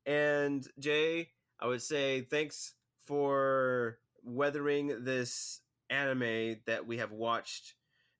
[0.06, 2.74] And Jay, I would say thanks
[3.06, 7.74] for weathering this anime that we have watched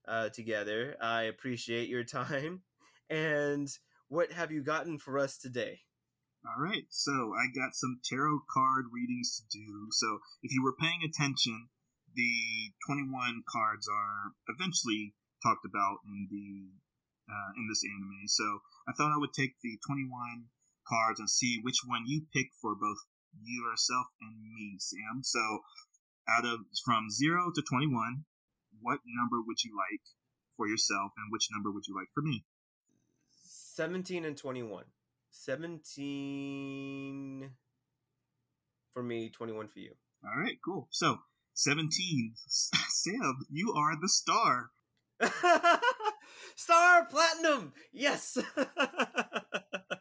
[0.08, 0.96] uh, together.
[1.00, 2.62] I appreciate your time.
[3.12, 3.68] And
[4.06, 5.80] what have you gotten for us today?
[6.46, 9.88] All right, so I got some tarot card readings to do.
[9.90, 11.70] So if you were paying attention,
[12.14, 16.79] the 21 cards are eventually talked about in the
[17.30, 18.26] uh, in this anime.
[18.26, 20.50] So I thought I would take the 21
[20.86, 22.98] cards and see which one you pick for both
[23.38, 25.22] yourself and me, Sam.
[25.22, 25.60] So
[26.28, 28.24] out of from 0 to 21,
[28.82, 30.02] what number would you like
[30.56, 32.44] for yourself and which number would you like for me?
[33.44, 34.84] 17 and 21.
[35.30, 37.50] 17
[38.92, 39.94] for me, 21 for you.
[40.24, 40.88] All right, cool.
[40.90, 41.20] So,
[41.54, 42.34] 17.
[42.46, 44.70] Sam, you are the star.
[46.56, 47.72] star platinum.
[47.92, 48.38] Yes.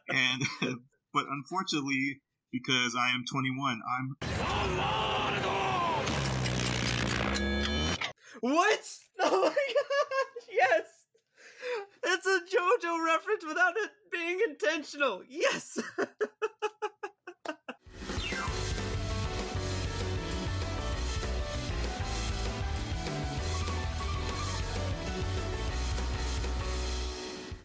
[0.08, 0.42] and
[1.12, 2.20] but unfortunately
[2.52, 4.16] because I am 21, I'm
[8.40, 8.80] What?
[9.22, 10.86] Oh my gosh, yes!
[12.04, 15.22] It's a JoJo reference without it being intentional.
[15.28, 15.78] Yes!